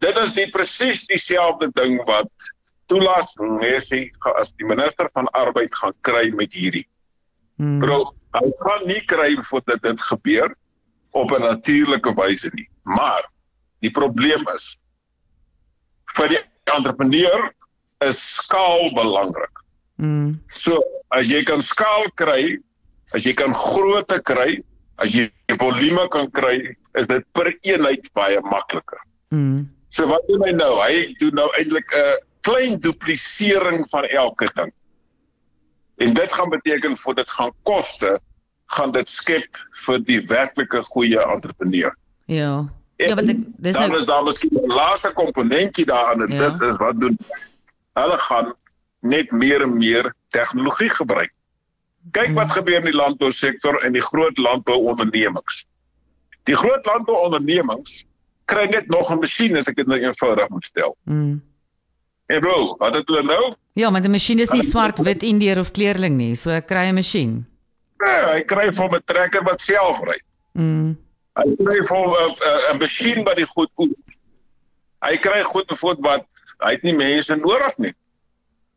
dit 0.05 0.19
is 0.25 0.35
die 0.37 0.49
presies 0.53 1.07
dieselfde 1.09 1.71
ding 1.79 1.97
wat 2.09 2.51
toelassing 2.93 3.57
Messi 3.63 4.03
as 4.37 4.53
die 4.61 4.69
minister 4.69 5.09
van 5.17 5.31
arbeid 5.39 5.73
gaan 5.81 5.95
kry 6.05 6.27
met 6.37 6.53
hierdie. 6.53 6.85
Hmm. 7.57 7.79
Bro, 7.81 8.11
hy 8.37 8.51
gaan 8.65 8.85
nie 8.91 9.01
kry 9.09 9.31
voordat 9.49 9.81
dit 9.85 10.05
gebeur 10.11 10.53
op 11.17 11.33
'n 11.33 11.43
natuurlike 11.43 12.13
wyse 12.19 12.51
nie. 12.55 12.69
Maar 12.83 13.27
die 13.85 13.91
probleem 13.91 14.45
is 14.55 14.77
vir 16.17 16.35
die 16.35 16.43
entrepreneur 16.73 17.49
is 18.05 18.19
skaal 18.43 18.91
belangrik. 18.95 19.63
Mm. 20.03 20.41
So, 20.51 20.83
as 21.15 21.31
jy 21.31 21.43
kan 21.47 21.63
skaal 21.63 22.09
kry, 22.19 22.59
as 23.15 23.27
jy 23.27 23.35
kan 23.39 23.55
grootte 23.55 24.19
kry, 24.27 24.59
as 25.03 25.15
jy 25.15 25.29
volume 25.61 26.09
kan 26.13 26.29
kry, 26.35 26.75
is 26.99 27.09
dit 27.09 27.25
per 27.37 27.51
eenheid 27.63 28.09
baie 28.17 28.41
makliker. 28.45 29.01
Mm. 29.33 29.71
So 29.93 30.09
wat 30.09 30.25
doen 30.29 30.45
hy 30.47 30.53
nou? 30.57 30.75
Hy 30.81 31.13
doen 31.21 31.37
nou 31.37 31.49
eintlik 31.59 31.93
'n 31.93 32.21
klein 32.43 32.81
duplisering 32.81 33.85
van 33.91 34.05
elke 34.05 34.49
ding. 34.57 34.73
En 36.01 36.15
dit 36.15 36.33
gaan 36.33 36.51
beteken 36.51 36.97
vir 36.97 37.15
dit 37.15 37.31
gaan 37.31 37.53
koste 37.63 38.21
gaan 38.73 38.93
dit 38.93 39.09
skep 39.09 39.59
vir 39.85 39.99
die 39.99 40.21
werklike 40.27 40.81
goeie 40.83 41.21
entrepreneur. 41.21 41.93
Ja. 42.33 42.55
En 42.97 43.09
ja, 43.09 43.15
maar 43.15 43.27
dit 43.27 43.39
dis 43.57 43.79
nou 43.79 43.97
is 43.97 44.07
daar 44.07 44.25
miskien 44.25 44.51
'n 44.53 44.73
laaste 44.73 45.13
komponentjie 45.13 45.87
daarin 45.87 46.27
en 46.27 46.33
ja. 46.33 46.51
dit 46.51 46.69
is 46.69 46.77
wat 46.77 47.01
doen 47.01 47.19
hulle 47.93 48.19
gaan 48.19 48.55
net 49.01 49.31
meer 49.31 49.63
en 49.63 49.77
meer 49.77 50.15
tegnologie 50.29 50.91
gebruik. 50.91 51.33
Kyk 52.11 52.35
wat 52.35 52.51
hmm. 52.51 52.57
gebeur 52.59 52.79
in 52.79 52.91
die 52.91 52.97
landbousektor 52.97 53.79
en 53.83 53.93
die 53.93 54.03
groot 54.03 54.39
landbouondernemings. 54.39 55.67
Die 56.49 56.57
groot 56.57 56.87
landbouondernemings 56.87 58.05
kry 58.45 58.67
net 58.71 58.89
nog 58.89 59.11
'n 59.11 59.19
masjien 59.19 59.57
as 59.57 59.69
ek 59.71 59.77
dit 59.77 59.87
nou 59.87 59.99
eenvoudig 59.99 60.49
moet 60.49 60.65
stel. 60.65 60.97
Mm. 61.05 61.43
Hey 62.27 62.41
bro, 62.41 62.75
wat 62.79 62.95
het 62.95 63.09
hulle 63.09 63.23
nou? 63.23 63.55
Ja, 63.73 63.91
maar 63.91 64.03
die 64.03 64.11
masjien 64.11 64.39
is 64.39 64.51
nie 64.51 64.63
swart-wit 64.63 65.23
indier 65.23 65.59
of 65.59 65.71
kleurling 65.71 66.17
nie, 66.17 66.35
so 66.35 66.51
ek 66.51 66.67
kry 66.67 66.89
'n 66.89 66.95
masjien. 66.95 67.47
Nee, 68.03 68.23
hy 68.33 68.43
kry 68.43 68.73
van 68.75 68.95
'n 68.95 69.03
trekker 69.05 69.43
wat 69.45 69.61
self 69.61 70.01
ry. 70.01 70.19
Mm. 70.53 70.97
Hy 71.39 71.47
kry 71.57 71.79
van 71.89 72.13
'n 72.13 72.75
'n 72.75 72.79
masjien 72.79 73.25
wat 73.25 73.37
die 73.37 73.47
goed 73.47 73.71
oes. 73.77 74.03
Hy 75.03 75.17
kry 75.17 75.43
goed 75.43 75.67
bevoed 75.67 76.01
wat 76.01 76.27
hy 76.61 76.73
het 76.77 76.83
nie 76.83 76.95
mense 76.95 77.37
nodig 77.37 77.79
nie. 77.79 77.95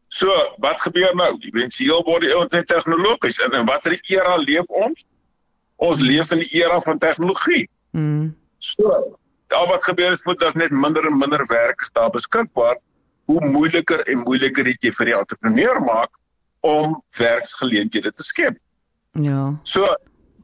So, 0.07 0.31
wat 0.57 0.81
gebeur 0.81 1.15
nou? 1.15 1.37
Eventueel 1.39 2.03
word 2.03 2.21
die 2.21 2.33
ouens 2.33 2.51
net 2.51 2.67
tegnologies 2.67 3.39
en 3.39 3.51
in 3.51 3.65
watter 3.65 3.99
era 4.07 4.37
leef 4.37 4.65
ons? 4.67 5.05
Ons 5.75 5.99
leef 5.99 6.31
in 6.31 6.39
die 6.39 6.53
era 6.61 6.81
van 6.81 6.97
tegnologie. 6.97 7.69
Mm. 7.91 8.35
So, 8.57 9.17
daar 9.47 9.67
wat 9.67 9.83
gebeur 9.83 10.11
is, 10.11 10.23
moet 10.23 10.39
daar 10.39 10.57
net 10.57 10.71
minder 10.71 11.05
en 11.05 11.17
minder 11.17 11.45
werk 11.47 11.89
daar 11.93 12.09
beskikbaar 12.09 12.77
hoe 13.25 13.45
moeiliker 13.45 14.07
en 14.07 14.23
moeiliker 14.23 14.63
dit 14.63 14.87
jy 14.87 14.91
vir 14.91 15.11
die 15.11 15.17
entrepreneur 15.17 15.79
maak 15.81 16.11
om 16.65 16.99
werksgeleenthede 17.17 18.11
te 18.11 18.23
skep. 18.23 18.57
Ja. 19.21 19.53
So 19.63 19.87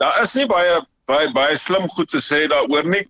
daar 0.01 0.21
is 0.23 0.33
nie 0.37 0.47
baie 0.49 0.79
baie 1.05 1.31
baie 1.31 1.57
slim 1.57 1.87
goed 1.89 2.09
te 2.09 2.21
sê 2.21 2.47
daaroor 2.47 2.87
nie. 2.89 3.05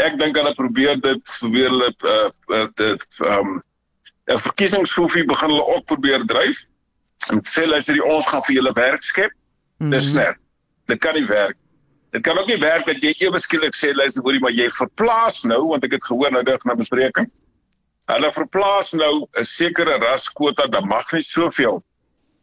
Ek 0.00 0.16
dink 0.18 0.36
hulle 0.36 0.54
probeer 0.54 1.00
dit 1.00 1.34
probeer 1.38 1.70
hulle 1.70 1.92
uh 2.04 2.66
dit 2.76 3.06
ehm 3.20 3.38
um, 3.38 3.62
'n 4.30 4.38
verkiesingsfoefie 4.38 5.24
begin 5.26 5.50
hulle 5.50 5.66
ook 5.74 5.86
probeer 5.86 6.26
dryf. 6.26 6.64
En 7.30 7.40
sê 7.40 7.66
hulle 7.66 7.82
sê 7.82 7.98
ons 8.00 8.26
gaan 8.26 8.42
vir 8.46 8.56
julle 8.56 8.72
werk 8.72 9.02
skep. 9.02 9.32
Mm 9.32 9.86
-hmm. 9.86 9.90
Dis 9.90 10.12
net. 10.12 10.38
Dit 10.86 10.98
kan 10.98 11.14
nie 11.14 11.26
werk. 11.26 11.56
Dit 12.10 12.22
kan 12.22 12.38
ook 12.38 12.46
nie 12.46 12.58
werk 12.58 12.86
dat 12.86 13.00
jy 13.00 13.14
ewe 13.18 13.38
skielik 13.40 13.74
sê 13.74 13.94
luister 13.94 14.22
hoorie 14.22 14.40
maar 14.40 14.52
jy 14.52 14.68
verplaas 14.68 15.42
nou 15.42 15.62
want 15.68 15.84
ek 15.84 15.92
het 15.92 16.04
gehoor 16.04 16.30
nou 16.30 16.42
dit 16.42 16.64
na 16.64 16.74
bespreking. 16.74 17.30
Hulle 18.06 18.32
verplaas 18.32 18.92
nou 18.92 19.26
'n 19.38 19.44
sekere 19.44 19.98
raskwota, 19.98 20.66
dan 20.66 20.86
mag 20.86 21.12
nie 21.12 21.22
soveel 21.22 21.82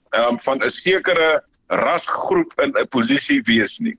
ehm 0.10 0.34
um, 0.34 0.40
van 0.40 0.64
'n 0.64 0.70
sekere 0.70 1.44
rasgroep 1.68 2.54
in 2.62 2.74
'n 2.74 2.88
posisie 2.88 3.42
wees 3.46 3.80
nie. 3.80 3.98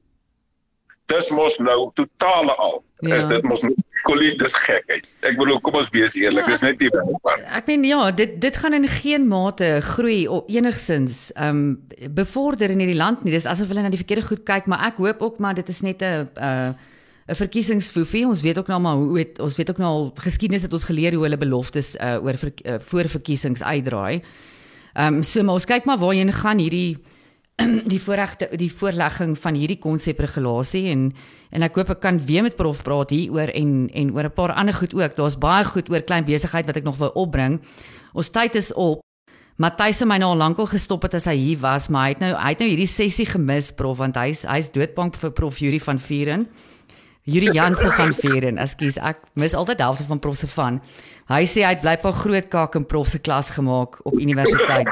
Dis 1.10 1.30
mos 1.34 1.56
nou 1.62 1.90
totale 1.98 2.54
al. 2.56 2.80
Ja. 3.00 3.16
Ja. 3.16 3.26
Dit 3.32 3.46
mos 3.48 3.62
Colleen 4.04 4.36
dis 4.40 4.52
gekheid. 4.56 5.06
Ek 5.28 5.36
bedoel 5.36 5.58
kom 5.64 5.74
ons 5.80 5.90
wees 5.92 6.14
eerlik, 6.16 6.46
Ja. 6.46 6.50
dis 6.54 6.62
net 6.64 6.80
nie 6.80 6.90
waar. 7.22 7.40
Ek 7.56 7.66
meen 7.68 7.84
ja, 7.84 8.10
dit 8.16 8.38
dit 8.40 8.56
gaan 8.56 8.74
in 8.76 8.86
geen 8.88 9.26
mate 9.28 9.80
groei 9.82 10.28
of 10.28 10.48
enigsins 10.48 11.32
ehm 11.32 11.48
um, 11.48 12.14
bevorder 12.16 12.70
in 12.70 12.80
hierdie 12.80 12.96
land 13.00 13.24
nie. 13.24 13.32
Dis 13.32 13.46
asof 13.46 13.68
hulle 13.68 13.82
na 13.84 13.90
die 13.92 14.00
verkeerde 14.00 14.26
goed 14.26 14.44
kyk, 14.44 14.66
maar 14.66 14.86
ek 14.88 14.96
hoop 15.02 15.20
ook 15.22 15.38
maar 15.38 15.54
dit 15.54 15.68
is 15.68 15.80
net 15.82 16.02
'n 16.02 16.28
'n 16.36 16.74
'n 17.28 17.34
verkiesingsfoefie. 17.34 18.26
Ons 18.26 18.40
weet 18.42 18.58
ook 18.58 18.66
nou 18.68 18.80
maar 18.80 18.96
hoe 18.96 19.18
het, 19.18 19.38
ons 19.38 19.56
weet 19.56 19.70
ook 19.70 19.78
nou 19.78 19.88
al 19.90 20.12
geskiedenis 20.16 20.62
het 20.62 20.72
ons 20.72 20.84
geleer 20.84 21.12
hoe 21.14 21.22
hulle 21.22 21.36
beloftes 21.38 21.96
uh, 22.00 22.16
oor 22.24 22.36
ver, 22.36 22.52
uh, 22.64 22.74
voor 22.80 23.08
verkiesings 23.08 23.62
uitdraai. 23.62 24.22
Ehm 24.94 25.14
um, 25.14 25.22
so 25.22 25.42
maar 25.42 25.54
ons 25.54 25.64
kyk 25.64 25.84
maar 25.84 25.98
waarheen 25.98 26.32
gaan 26.32 26.58
hierdie 26.58 26.98
die 27.92 28.00
voorregte 28.00 28.48
die 28.56 28.70
voorlegging 28.72 29.36
van 29.38 29.58
hierdie 29.58 29.78
konsepregulasie 29.80 30.88
en 30.92 31.10
en 31.50 31.66
ek 31.66 31.76
hoop 31.80 31.92
ek 31.96 32.02
kan 32.04 32.20
weer 32.26 32.44
met 32.46 32.56
prof 32.56 32.82
praat 32.86 33.10
hieroor 33.14 33.50
en 33.54 33.90
en 33.94 34.12
oor 34.14 34.28
'n 34.28 34.36
paar 34.36 34.52
ander 34.52 34.74
goed 34.74 34.94
ook. 34.94 35.16
Daar's 35.16 35.38
baie 35.38 35.64
goed 35.64 35.90
oor 35.90 36.02
klein 36.02 36.24
besigheid 36.24 36.66
wat 36.66 36.76
ek 36.76 36.84
nog 36.84 36.96
wil 36.96 37.12
opbring. 37.14 37.60
Ons 38.12 38.30
tyd 38.30 38.54
is 38.54 38.72
op. 38.72 39.00
Matthys 39.56 39.98
het 40.00 40.08
my 40.08 40.16
nou 40.16 40.30
al 40.32 40.40
lankal 40.40 40.66
gestop 40.66 41.02
het 41.02 41.14
as 41.14 41.26
hy 41.28 41.36
hier 41.36 41.58
was, 41.58 41.88
maar 41.88 42.04
hy 42.04 42.08
het 42.08 42.20
nou 42.20 42.32
hy 42.34 42.48
het 42.48 42.58
nou 42.58 42.68
hierdie 42.68 42.88
sessie 42.88 43.26
gemis 43.26 43.72
prof 43.72 43.98
want 43.98 44.16
hy's 44.16 44.42
hy's 44.48 44.70
doodbank 44.72 45.16
vir 45.16 45.30
prof 45.30 45.58
Yuri 45.58 45.80
van 45.80 45.98
Vieren. 45.98 46.48
Yuri 47.24 47.52
Jansen 47.52 47.92
van 47.92 48.12
Vieren. 48.12 48.58
Ekskuus, 48.58 48.96
ek 48.96 49.18
mis 49.34 49.54
altyd 49.54 49.76
die 49.76 49.84
helfte 49.84 50.04
van 50.08 50.18
prof 50.18 50.36
se 50.36 50.46
van. 50.46 50.80
Hy 51.28 51.44
sê 51.46 51.62
hy 51.62 51.74
het 51.74 51.82
blykbaar 51.84 52.12
groot 52.12 52.48
kak 52.48 52.74
in 52.74 52.86
prof 52.88 53.08
se 53.12 53.18
klas 53.18 53.50
gemaak 53.50 54.00
op 54.02 54.16
universiteit. 54.18 54.88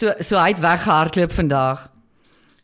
So 0.00 0.12
so 0.24 0.38
hy 0.40 0.54
het 0.54 0.60
weggehardloop 0.62 1.32
vandag. 1.32 1.88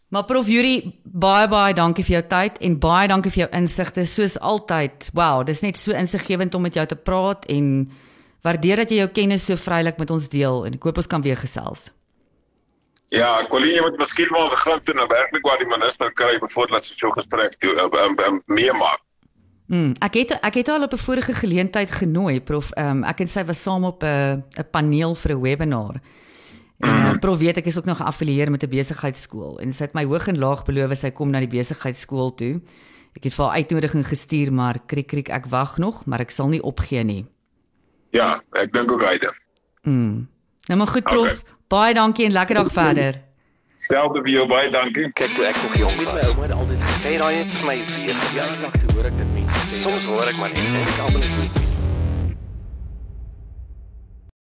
Maar 0.08 0.24
prof 0.24 0.46
Yuri, 0.48 1.00
baie 1.04 1.48
baie 1.48 1.74
dankie 1.74 2.04
vir 2.06 2.14
jou 2.14 2.24
tyd 2.30 2.56
en 2.64 2.78
baie 2.80 3.08
dankie 3.10 3.32
vir 3.34 3.42
jou 3.42 3.48
insigte 3.58 4.06
soos 4.08 4.38
altyd. 4.40 5.10
Wow, 5.12 5.42
dis 5.44 5.60
net 5.60 5.76
so 5.76 5.92
insiggewend 5.92 6.54
om 6.54 6.64
met 6.64 6.78
jou 6.78 6.86
te 6.86 6.96
praat 6.96 7.44
en 7.52 7.90
waardeer 8.46 8.84
dat 8.84 8.94
jy 8.94 9.02
jou 9.02 9.10
kennis 9.12 9.44
so 9.44 9.60
vrylik 9.60 9.98
met 10.00 10.14
ons 10.14 10.30
deel 10.32 10.64
en 10.64 10.78
ek 10.78 10.88
hoop 10.88 11.02
ons 11.02 11.10
kan 11.12 11.24
weer 11.26 11.36
gesels. 11.36 11.90
Ja, 13.12 13.44
Colleen, 13.50 13.76
jy 13.76 13.84
moet 13.84 13.98
miskien 14.00 14.30
maar 14.32 14.46
ons 14.46 14.56
glimt 14.62 14.86
toe 14.86 14.94
na 14.96 15.04
werklik 15.10 15.44
waar 15.44 15.60
die 15.60 15.68
minister 15.68 16.12
kry 16.16 16.38
voordat 16.40 16.86
sy 16.86 16.96
so 16.96 17.12
gesprek 17.18 17.58
toe 17.60 17.74
um, 17.82 18.16
um, 18.24 18.40
meemaak. 18.46 19.02
Mm, 19.66 19.96
ek 20.06 20.22
het 20.22 20.38
ek 20.40 20.62
het 20.62 20.70
haar 20.70 20.78
al 20.78 20.88
op 20.88 20.94
'n 20.94 21.04
vorige 21.04 21.34
geleentheid 21.34 21.90
genooi, 21.90 22.40
prof. 22.40 22.70
Um, 22.78 23.04
ek 23.04 23.20
en 23.20 23.28
sy 23.28 23.44
was 23.44 23.62
saam 23.62 23.84
op 23.84 24.02
'n 24.02 24.44
'n 24.56 24.70
paneel 24.70 25.14
vir 25.14 25.32
'n 25.34 25.42
webinar. 25.42 26.00
En 26.78 26.88
uh, 26.88 27.12
prof 27.20 27.38
weet 27.38 27.56
ek 27.56 27.70
is 27.70 27.78
ook 27.78 27.88
nog 27.88 27.96
geaffilieer 27.96 28.50
met 28.50 28.62
'n 28.62 28.68
besigheidskool 28.68 29.60
en 29.60 29.72
sy 29.72 29.84
het 29.84 29.94
my 29.94 30.04
hoog 30.04 30.28
en 30.28 30.38
laag 30.38 30.64
beloof 30.64 30.96
sy 30.98 31.10
kom 31.10 31.30
na 31.30 31.40
die 31.40 31.48
besigheidskool 31.48 32.34
toe. 32.34 32.60
Ek 33.16 33.24
het 33.24 33.34
vir 33.34 33.44
haar 33.44 33.56
uitnodiging 33.56 34.06
gestuur, 34.06 34.52
maar 34.52 34.78
kriek 34.86 35.06
kriek 35.06 35.28
ek 35.28 35.46
wag 35.46 35.78
nog, 35.78 36.04
maar 36.04 36.20
ek 36.20 36.30
sal 36.30 36.48
nie 36.48 36.62
opgee 36.62 37.04
nie. 37.04 37.24
Ja, 38.10 38.42
ek 38.52 38.72
dink 38.72 38.92
ook 38.92 39.02
hy 39.02 39.18
dit. 39.18 39.36
Mm. 39.82 40.28
Nou 40.68 40.78
maar 40.78 40.86
goed 40.86 41.04
prof, 41.04 41.30
okay. 41.30 41.56
baie 41.68 41.94
dankie 41.94 42.26
en 42.26 42.32
lekker 42.32 42.54
dag 42.54 42.72
verder. 42.72 43.22
Selfde 43.76 44.22
vir 44.22 44.30
jou 44.30 44.46
baie 44.48 44.70
dankie. 44.70 45.12
Kyk 45.12 45.34
toe 45.36 45.44
ek 45.44 45.56
nog 45.62 45.76
jong 45.76 45.96
was. 46.00 46.12
My 46.12 46.24
ouma 46.28 46.42
het 46.42 46.52
altyd 46.56 46.82
gesê 46.82 47.16
daai 47.20 47.34
het 47.36 47.54
vir 47.56 47.66
my 47.66 47.78
weer 47.92 48.20
jaar 48.34 48.58
lank 48.64 48.80
te 48.80 48.94
hoor 48.94 49.10
ek 49.12 49.16
dit 49.20 49.32
mense 49.36 49.64
sê. 49.68 49.80
Soms 49.84 50.04
hoor 50.10 50.32
ek 50.32 50.36
maar 50.40 50.52
net 50.56 50.64
en 50.64 50.82
ek 50.82 51.00
almal 51.06 51.20
net 51.20 51.40
nie. 51.40 51.75